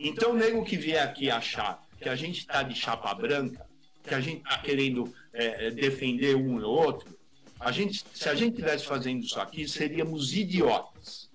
[0.05, 3.65] Então, nego que vier aqui achar que a gente está de chapa branca,
[4.03, 7.17] que a gente está querendo é, é, defender um e outro,
[7.57, 11.29] a gente, se a gente estivesse fazendo isso aqui, seríamos idiotas,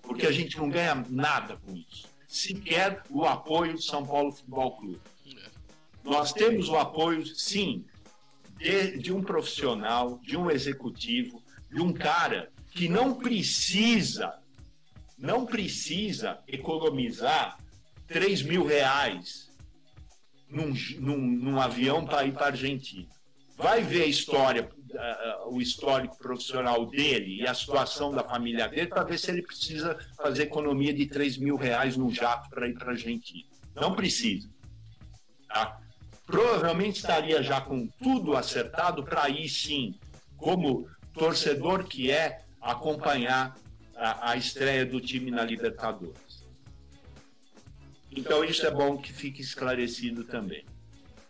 [0.00, 4.78] porque a gente não ganha nada com isso, sequer o apoio do São Paulo Futebol
[4.78, 5.00] Clube.
[6.02, 7.84] Nós temos o apoio, sim,
[8.56, 14.38] de, de um profissional, de um executivo, de um cara que não precisa,
[15.18, 17.60] não precisa economizar
[18.12, 19.50] 3 mil reais
[20.48, 23.08] num, num, num avião para ir para a Argentina.
[23.56, 28.88] Vai ver a história, uh, o histórico profissional dele e a situação da família dele
[28.88, 32.74] para ver se ele precisa fazer economia de 3 mil reais num jato para ir
[32.74, 33.48] para a Argentina.
[33.74, 34.48] Não precisa.
[35.48, 35.80] Tá?
[36.30, 39.98] provavelmente estaria já com tudo acertado para aí sim,
[40.36, 43.56] como torcedor que é, acompanhar
[43.96, 46.29] a, a estreia do time na Libertadores.
[48.10, 50.64] Então isso é bom que fique esclarecido também.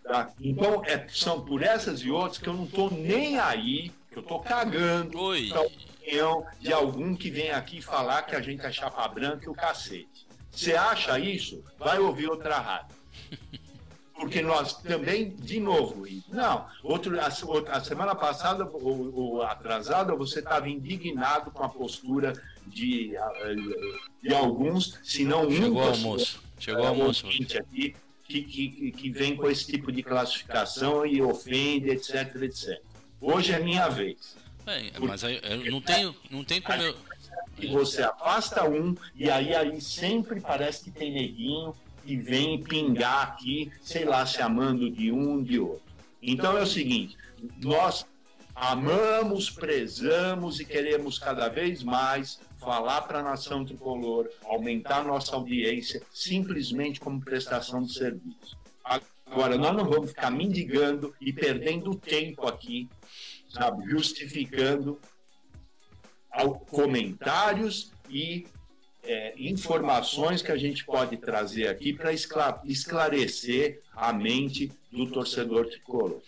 [0.02, 0.32] Tá?
[0.40, 4.22] Então é, são por essas e outras que eu não estou nem aí, que eu
[4.22, 5.18] estou cagando
[5.54, 9.48] a opinião de algum que vem aqui falar que a gente é chapa branca e
[9.48, 10.26] o cacete.
[10.50, 11.62] Você acha isso?
[11.78, 12.96] Vai ouvir outra rádio.
[14.14, 20.40] porque nós também, de novo, não, outro, a, a semana passada, ou, ou atrasada, você
[20.40, 22.32] estava indignado com a postura
[22.70, 23.12] de,
[24.22, 25.50] de alguns, se não um.
[25.50, 26.42] Chegou almoço.
[26.58, 27.26] Chegou almoço.
[27.26, 27.94] Aqui,
[28.24, 32.80] que, que, que vem com esse tipo de classificação e ofende, etc, etc.
[33.20, 34.36] Hoje é minha vez.
[34.64, 36.96] Bem, mas aí, eu não tenho, não tem como eu...
[37.72, 43.70] Você afasta um e aí, aí sempre parece que tem neguinho que vem pingar aqui,
[43.82, 45.82] sei lá, se amando de um de outro.
[46.22, 47.16] Então é o seguinte:
[47.62, 48.06] nós
[48.60, 56.02] amamos, prezamos e queremos cada vez mais falar para a nação tricolor, aumentar nossa audiência,
[56.12, 58.58] simplesmente como prestação de serviço.
[59.24, 62.86] Agora, nós não vamos ficar mendigando e perdendo tempo aqui,
[63.48, 65.00] sabe, justificando
[66.68, 68.46] comentários e
[69.02, 76.20] é, informações que a gente pode trazer aqui para esclarecer a mente do torcedor tricolor.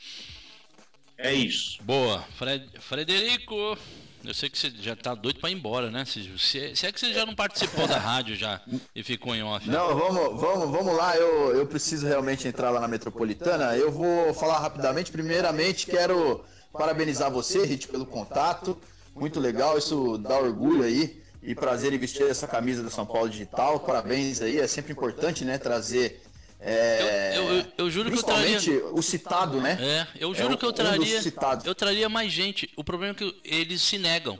[1.22, 1.80] É isso.
[1.82, 2.24] Boa.
[2.36, 3.78] Fred, Frederico,
[4.24, 6.04] eu sei que você já está doido para ir embora, né?
[6.04, 8.60] Se, se, se, é que você já não participou da rádio já
[8.94, 9.68] e ficou em off.
[9.70, 11.16] Não, vamos, vamos, vamos lá.
[11.16, 13.76] Eu, eu preciso realmente entrar lá na Metropolitana.
[13.76, 15.12] Eu vou falar rapidamente.
[15.12, 18.76] Primeiramente, quero parabenizar você, Rit, pelo contato.
[19.14, 23.28] Muito legal, isso dá orgulho aí e prazer em vestir essa camisa do São Paulo
[23.28, 23.78] Digital.
[23.80, 26.22] Parabéns aí, é sempre importante, né, trazer
[26.64, 28.58] é, eu, eu, eu, juro que eu traria.
[28.92, 29.78] o citado, né?
[29.80, 31.18] É, eu juro é que eu traria.
[31.20, 32.70] Um eu traria mais gente.
[32.76, 34.38] O problema é que eles se negam.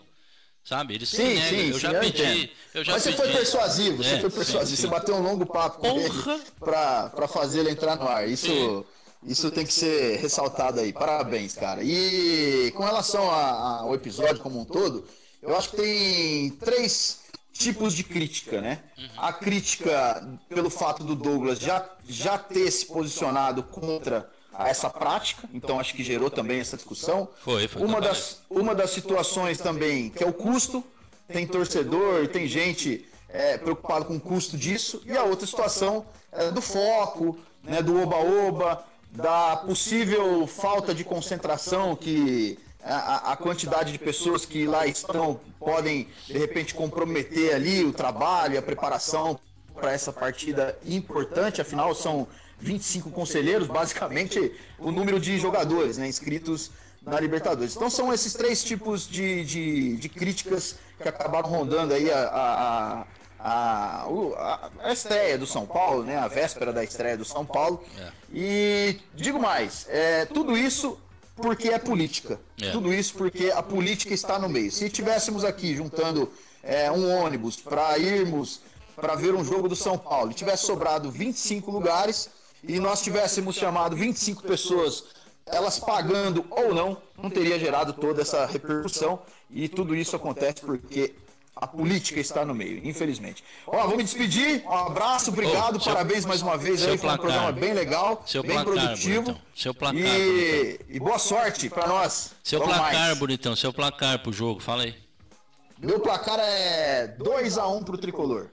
[0.64, 0.94] Sabe?
[0.94, 1.48] Eles sim, negam.
[1.48, 2.52] sim, eu já sim, pedi.
[2.72, 3.16] Eu já Mas pedi.
[3.16, 4.66] você foi persuasivo, você É, foi persuasivo.
[4.66, 4.88] sim, Você sim.
[4.88, 6.34] bateu um longo papo com Porra!
[6.34, 8.28] ele pra, pra fazer ele entrar no ar.
[8.28, 8.86] Isso,
[9.26, 10.92] isso tem que ser ressaltado aí.
[10.92, 11.82] Parabéns, cara.
[11.82, 15.04] E com relação a- ao episódio como um todo,
[15.42, 17.21] eu acho que tem três
[17.52, 18.80] tipos de crítica, né?
[19.16, 24.28] A crítica pelo fato do Douglas já, já ter se posicionado contra
[24.58, 27.28] essa prática, então acho que gerou também essa discussão.
[27.42, 27.82] Foi, foi.
[27.82, 30.84] Uma das, uma das situações também que é o custo,
[31.28, 36.50] tem torcedor, tem gente é, preocupado com o custo disso, e a outra situação é
[36.50, 43.98] do foco, né, do oba-oba, da possível falta de concentração que a, a- quantidade de
[43.98, 49.38] pessoas que lá estão podem de repente comprometer ali o trabalho, a preparação
[49.74, 52.26] para essa partida importante, afinal são
[52.58, 56.70] 25 conselheiros, basicamente o número de jogadores né, inscritos
[57.02, 57.74] na Libertadores.
[57.74, 63.06] Então são esses três tipos de, de, de críticas que acabaram rondando aí a, a,
[63.40, 67.82] a, a- a estreia do São Paulo, né, a véspera da estreia do São Paulo.
[67.98, 68.08] É.
[68.32, 70.96] E digo mais, é, tudo isso
[71.34, 72.40] porque é política.
[72.60, 72.70] É.
[72.70, 74.70] Tudo isso porque a política está no meio.
[74.70, 76.30] Se tivéssemos aqui juntando
[76.62, 78.60] é, um ônibus para irmos
[78.94, 82.28] para ver um jogo do São Paulo e tivesse sobrado 25 lugares
[82.62, 85.04] e nós tivéssemos chamado 25 pessoas,
[85.46, 89.20] elas pagando ou não, não teria gerado toda essa repercussão
[89.50, 91.14] e tudo isso acontece porque
[91.54, 93.44] a política está no meio, infelizmente.
[93.66, 94.64] Ó, vou me despedir.
[94.66, 98.42] Um abraço, obrigado, seu- parabéns mais uma vez aí, foi um programa bem legal, Seu
[98.42, 99.22] bem placar, produtivo.
[99.22, 99.42] bonitão.
[99.54, 102.32] Seu placar, e, e boa sorte para nós.
[102.42, 103.18] Seu Vamos placar, mais.
[103.18, 104.94] bonitão, seu placar pro jogo, fala aí.
[105.78, 108.48] Meu placar é 2 a 1 pro tricolor.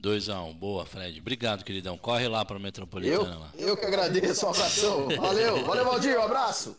[0.00, 1.20] 2x1, boa, Fred.
[1.20, 1.98] Obrigado, queridão.
[1.98, 3.50] Corre lá pra Eu, Metropolitana lá.
[3.58, 5.08] eu que agradeço, um abração.
[5.18, 6.74] Valeu, valeu, Valdir, um abraço.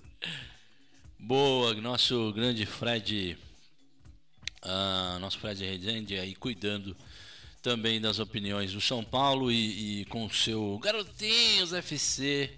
[1.19, 3.37] Boa, nosso grande Fred,
[4.61, 6.95] ah, nosso Fred Rezende aí cuidando
[7.61, 12.51] também das opiniões do São Paulo e, e com o seu Garotinhos FC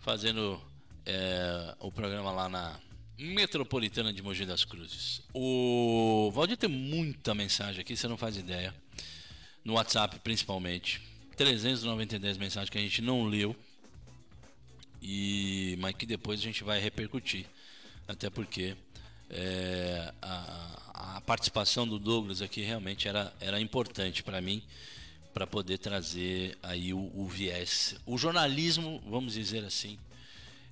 [0.00, 0.60] fazendo
[1.06, 2.78] é, o programa lá na
[3.18, 5.22] Metropolitana de Mogi das Cruzes.
[5.32, 8.74] O Valdir tem muita mensagem aqui, você não faz ideia.
[9.64, 11.00] No WhatsApp principalmente.
[11.36, 13.56] 392 mensagens que a gente não leu
[15.02, 17.44] e mas que depois a gente vai repercutir
[18.06, 18.76] até porque
[19.30, 24.62] é, a, a participação do Douglas aqui realmente era, era importante para mim
[25.34, 27.96] para poder trazer aí o, o viés.
[28.06, 29.98] O jornalismo vamos dizer assim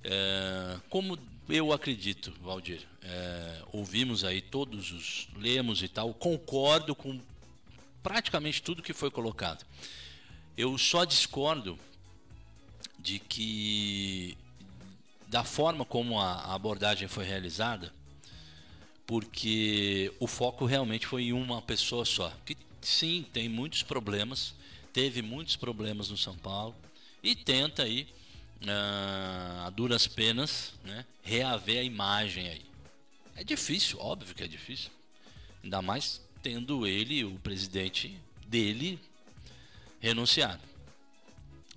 [0.01, 1.19] é, como
[1.49, 7.19] eu acredito Valdir é, ouvimos aí todos os lemos e tal concordo com
[8.01, 9.65] praticamente tudo que foi colocado.
[10.57, 11.77] Eu só discordo
[12.99, 14.37] de que
[15.27, 17.91] da forma como a, a abordagem foi realizada,
[19.05, 22.31] porque o foco realmente foi em uma pessoa só.
[22.45, 24.53] Que sim, tem muitos problemas,
[24.91, 26.75] teve muitos problemas no São Paulo
[27.21, 28.07] e tenta aí
[28.67, 32.65] ah, a duras penas, né, reaver a imagem aí.
[33.35, 34.91] É difícil, óbvio que é difícil.
[35.63, 38.99] Ainda mais tendo ele, o presidente dele,
[39.99, 40.61] renunciado.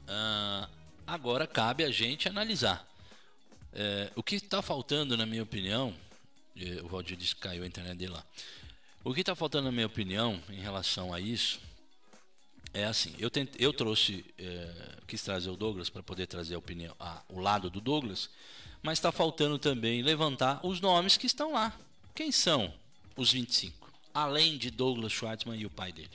[0.08, 0.68] Ah,
[1.06, 2.86] agora cabe a gente analisar.
[3.72, 5.94] É, o que está faltando, na minha opinião,
[6.82, 8.24] o Valdir disse que caiu a internet dele lá.
[9.04, 11.61] O que está faltando, na minha opinião, em relação a isso,
[12.72, 16.59] é assim: eu, tent, eu trouxe, eh, quis trazer o Douglas para poder trazer a
[16.59, 18.28] opinião, a, o lado do Douglas,
[18.82, 21.78] mas está faltando também levantar os nomes que estão lá.
[22.14, 22.72] Quem são
[23.16, 23.90] os 25?
[24.12, 26.11] Além de Douglas Schwartzman e o pai dele.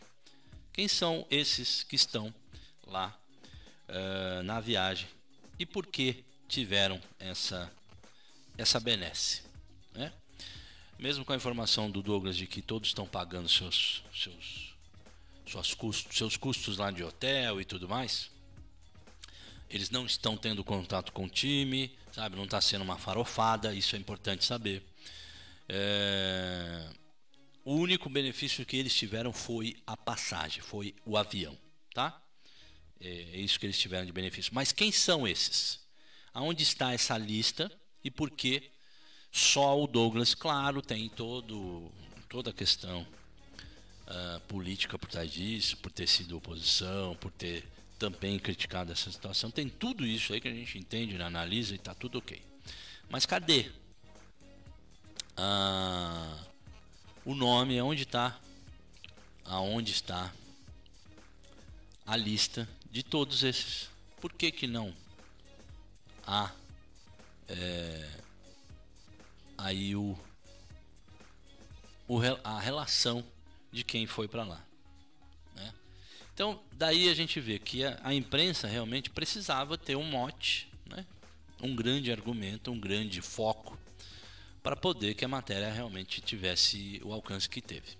[0.74, 2.34] Quem são esses que estão
[2.86, 3.18] lá
[3.88, 5.08] eh, na viagem
[5.58, 7.72] e por que tiveram essa
[8.58, 9.51] essa benesse?
[11.02, 14.76] Mesmo com a informação do Douglas de que todos estão pagando seus seus
[15.48, 18.30] suas custos, seus custos lá de hotel e tudo mais,
[19.68, 22.36] eles não estão tendo contato com o time, sabe?
[22.36, 24.84] Não está sendo uma farofada, isso é importante saber.
[25.68, 26.88] É,
[27.66, 31.58] O único benefício que eles tiveram foi a passagem, foi o avião,
[31.96, 32.22] tá?
[33.00, 34.54] É isso que eles tiveram de benefício.
[34.54, 35.80] Mas quem são esses?
[36.32, 37.72] Aonde está essa lista
[38.04, 38.70] e por que
[39.32, 40.34] só o Douglas?
[40.34, 41.90] Claro, tem todo,
[42.28, 43.06] toda a questão
[44.08, 47.66] ah, política por trás disso, por ter sido oposição, por ter
[47.98, 49.50] também criticado essa situação.
[49.50, 52.42] Tem tudo isso aí que a gente entende, analisa e está tudo ok.
[53.10, 53.72] Mas cadê?
[55.38, 56.38] Ah,
[57.24, 58.38] o nome, aonde está?
[59.46, 60.34] Aonde está
[62.06, 63.90] a lista de todos esses?
[64.20, 64.94] Por que que não
[66.28, 66.52] há
[67.48, 68.11] é,
[69.62, 70.18] aí o
[72.44, 73.24] a relação
[73.72, 74.62] de quem foi para lá.
[75.56, 75.74] Né?
[76.34, 81.06] Então, daí a gente vê que a, a, imprensa realmente precisava ter um mote, né?
[81.62, 83.80] um grande argumento, um grande foco,
[84.62, 87.98] para poder que a matéria realmente tivesse o alcance que teve.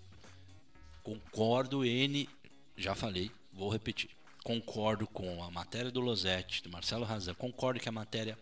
[1.04, 2.28] Concordo, N,
[2.76, 4.10] já falei, vou repetir.
[4.44, 8.38] Concordo com a matéria do Losetti, do Marcelo Razan, concordo que a matéria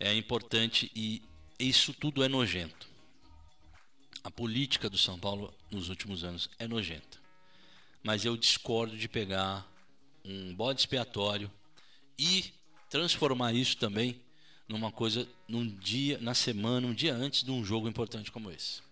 [0.00, 1.22] é importante e
[1.58, 2.88] isso tudo é nojento.
[4.22, 7.18] A política do São Paulo nos últimos anos é nojenta.
[8.02, 9.66] Mas eu discordo de pegar
[10.24, 11.50] um bode expiatório
[12.18, 12.52] e
[12.90, 14.20] transformar isso também
[14.68, 18.82] numa coisa num dia, na semana, um dia antes de um jogo importante como esse.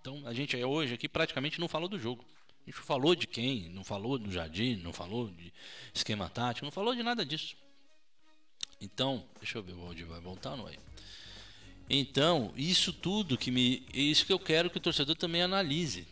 [0.00, 2.24] Então a gente hoje aqui praticamente não falou do jogo.
[2.66, 5.52] A gente falou de quem, não falou do Jardim, não falou de
[5.92, 7.56] esquema tático, não falou de nada disso.
[8.80, 10.76] Então, deixa eu ver onde vai voltar, não é?
[11.94, 13.82] Então, isso tudo que me.
[13.92, 16.06] Isso que eu quero que o torcedor também analise.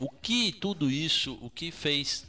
[0.00, 2.26] O que tudo isso, o que fez.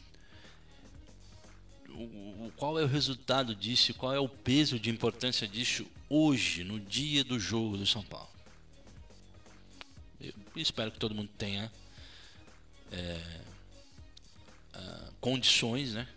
[1.89, 3.95] O, qual é o resultado disso?
[3.95, 8.29] Qual é o peso de importância disso hoje, no dia do jogo do São Paulo?
[10.21, 11.71] Eu espero que todo mundo tenha
[12.91, 13.41] é,
[14.75, 16.07] uh, condições né,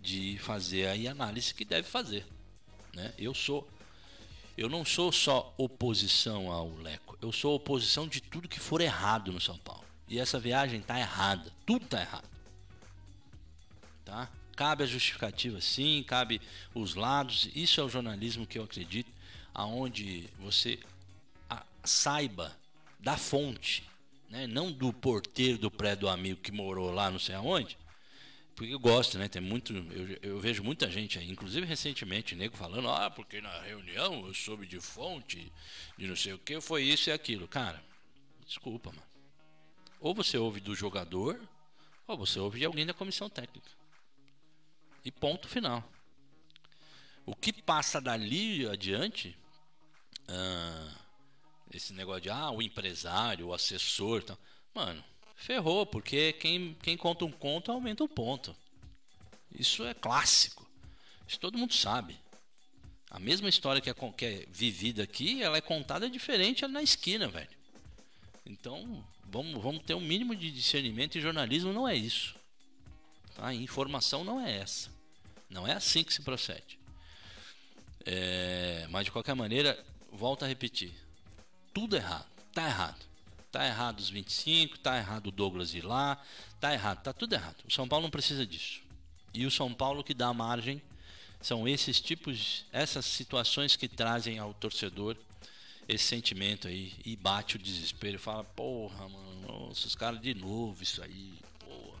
[0.00, 2.24] de fazer a análise que deve fazer.
[2.94, 3.12] Né?
[3.18, 3.68] Eu sou
[4.58, 9.30] eu não sou só oposição ao Leco, eu sou oposição de tudo que for errado
[9.30, 9.84] no São Paulo.
[10.08, 12.28] E essa viagem tá errada, tudo tá errado.
[14.04, 14.28] Tá?
[14.56, 16.40] Cabe a justificativa sim, cabe
[16.74, 19.12] os lados, isso é o jornalismo que eu acredito,
[19.54, 20.80] aonde você
[21.84, 22.56] saiba
[22.98, 23.84] da fonte,
[24.28, 24.48] né?
[24.48, 27.78] não do porteiro do prédio do amigo que morou lá não sei aonde,
[28.58, 29.28] porque eu gosto, né?
[29.28, 33.60] Tem muito, eu, eu vejo muita gente aí, inclusive recentemente, nego falando, ah, porque na
[33.60, 35.52] reunião eu soube de fonte,
[35.96, 37.46] de não sei o que, foi isso e aquilo.
[37.46, 37.80] Cara,
[38.44, 39.06] desculpa, mano.
[40.00, 41.40] Ou você ouve do jogador,
[42.04, 43.70] ou você ouve de alguém da comissão técnica.
[45.04, 45.88] E ponto final.
[47.24, 49.38] O que passa dali adiante,
[50.26, 50.96] ah,
[51.72, 54.36] esse negócio de ah, o empresário, o assessor, tal,
[54.74, 55.04] mano
[55.38, 58.54] ferrou, porque quem, quem conta um conto aumenta o ponto.
[59.56, 60.68] Isso é clássico.
[61.26, 62.18] Isso todo mundo sabe.
[63.08, 67.28] A mesma história que é, que é vivida aqui, ela é contada diferente na esquina,
[67.28, 67.48] velho.
[68.44, 72.34] Então, vamos, vamos ter um mínimo de discernimento e jornalismo não é isso.
[73.34, 73.54] Tá?
[73.54, 74.90] Informação não é essa.
[75.48, 76.78] Não é assim que se procede.
[78.04, 79.82] É, mas de qualquer maneira,
[80.12, 80.92] volto a repetir.
[81.72, 82.26] Tudo errado.
[82.52, 83.08] Tá errado.
[83.50, 86.22] Tá errado os 25, tá errado o Douglas ir lá,
[86.60, 87.56] tá errado, tá tudo errado.
[87.66, 88.82] O São Paulo não precisa disso.
[89.32, 90.82] E o São Paulo que dá margem
[91.40, 95.16] são esses tipos, essas situações que trazem ao torcedor
[95.88, 100.82] esse sentimento aí e bate o desespero e fala: "Porra, mano, os caras de novo
[100.82, 101.98] isso aí, porra".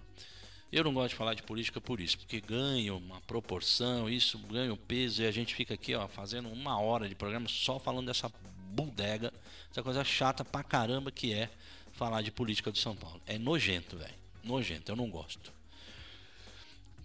[0.70, 4.72] Eu não gosto de falar de política por isso, porque ganha uma proporção, isso ganha
[4.72, 8.08] um peso e a gente fica aqui, ó, fazendo uma hora de programa só falando
[8.08, 8.30] dessa
[8.68, 9.32] bodega,
[9.70, 11.50] essa coisa chata pra caramba que é
[11.92, 13.20] falar de política do São Paulo.
[13.26, 14.14] É nojento, velho.
[14.44, 15.52] Nojento, eu não gosto.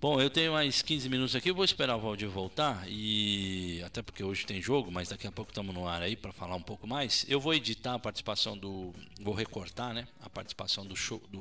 [0.03, 4.21] Bom, eu tenho mais 15 minutos aqui, vou esperar o Valdir voltar e até porque
[4.21, 6.85] hoje tem jogo, mas daqui a pouco estamos no ar aí para falar um pouco
[6.85, 7.25] mais.
[7.29, 11.29] Eu vou editar a participação do, vou recortar, né, a participação do show do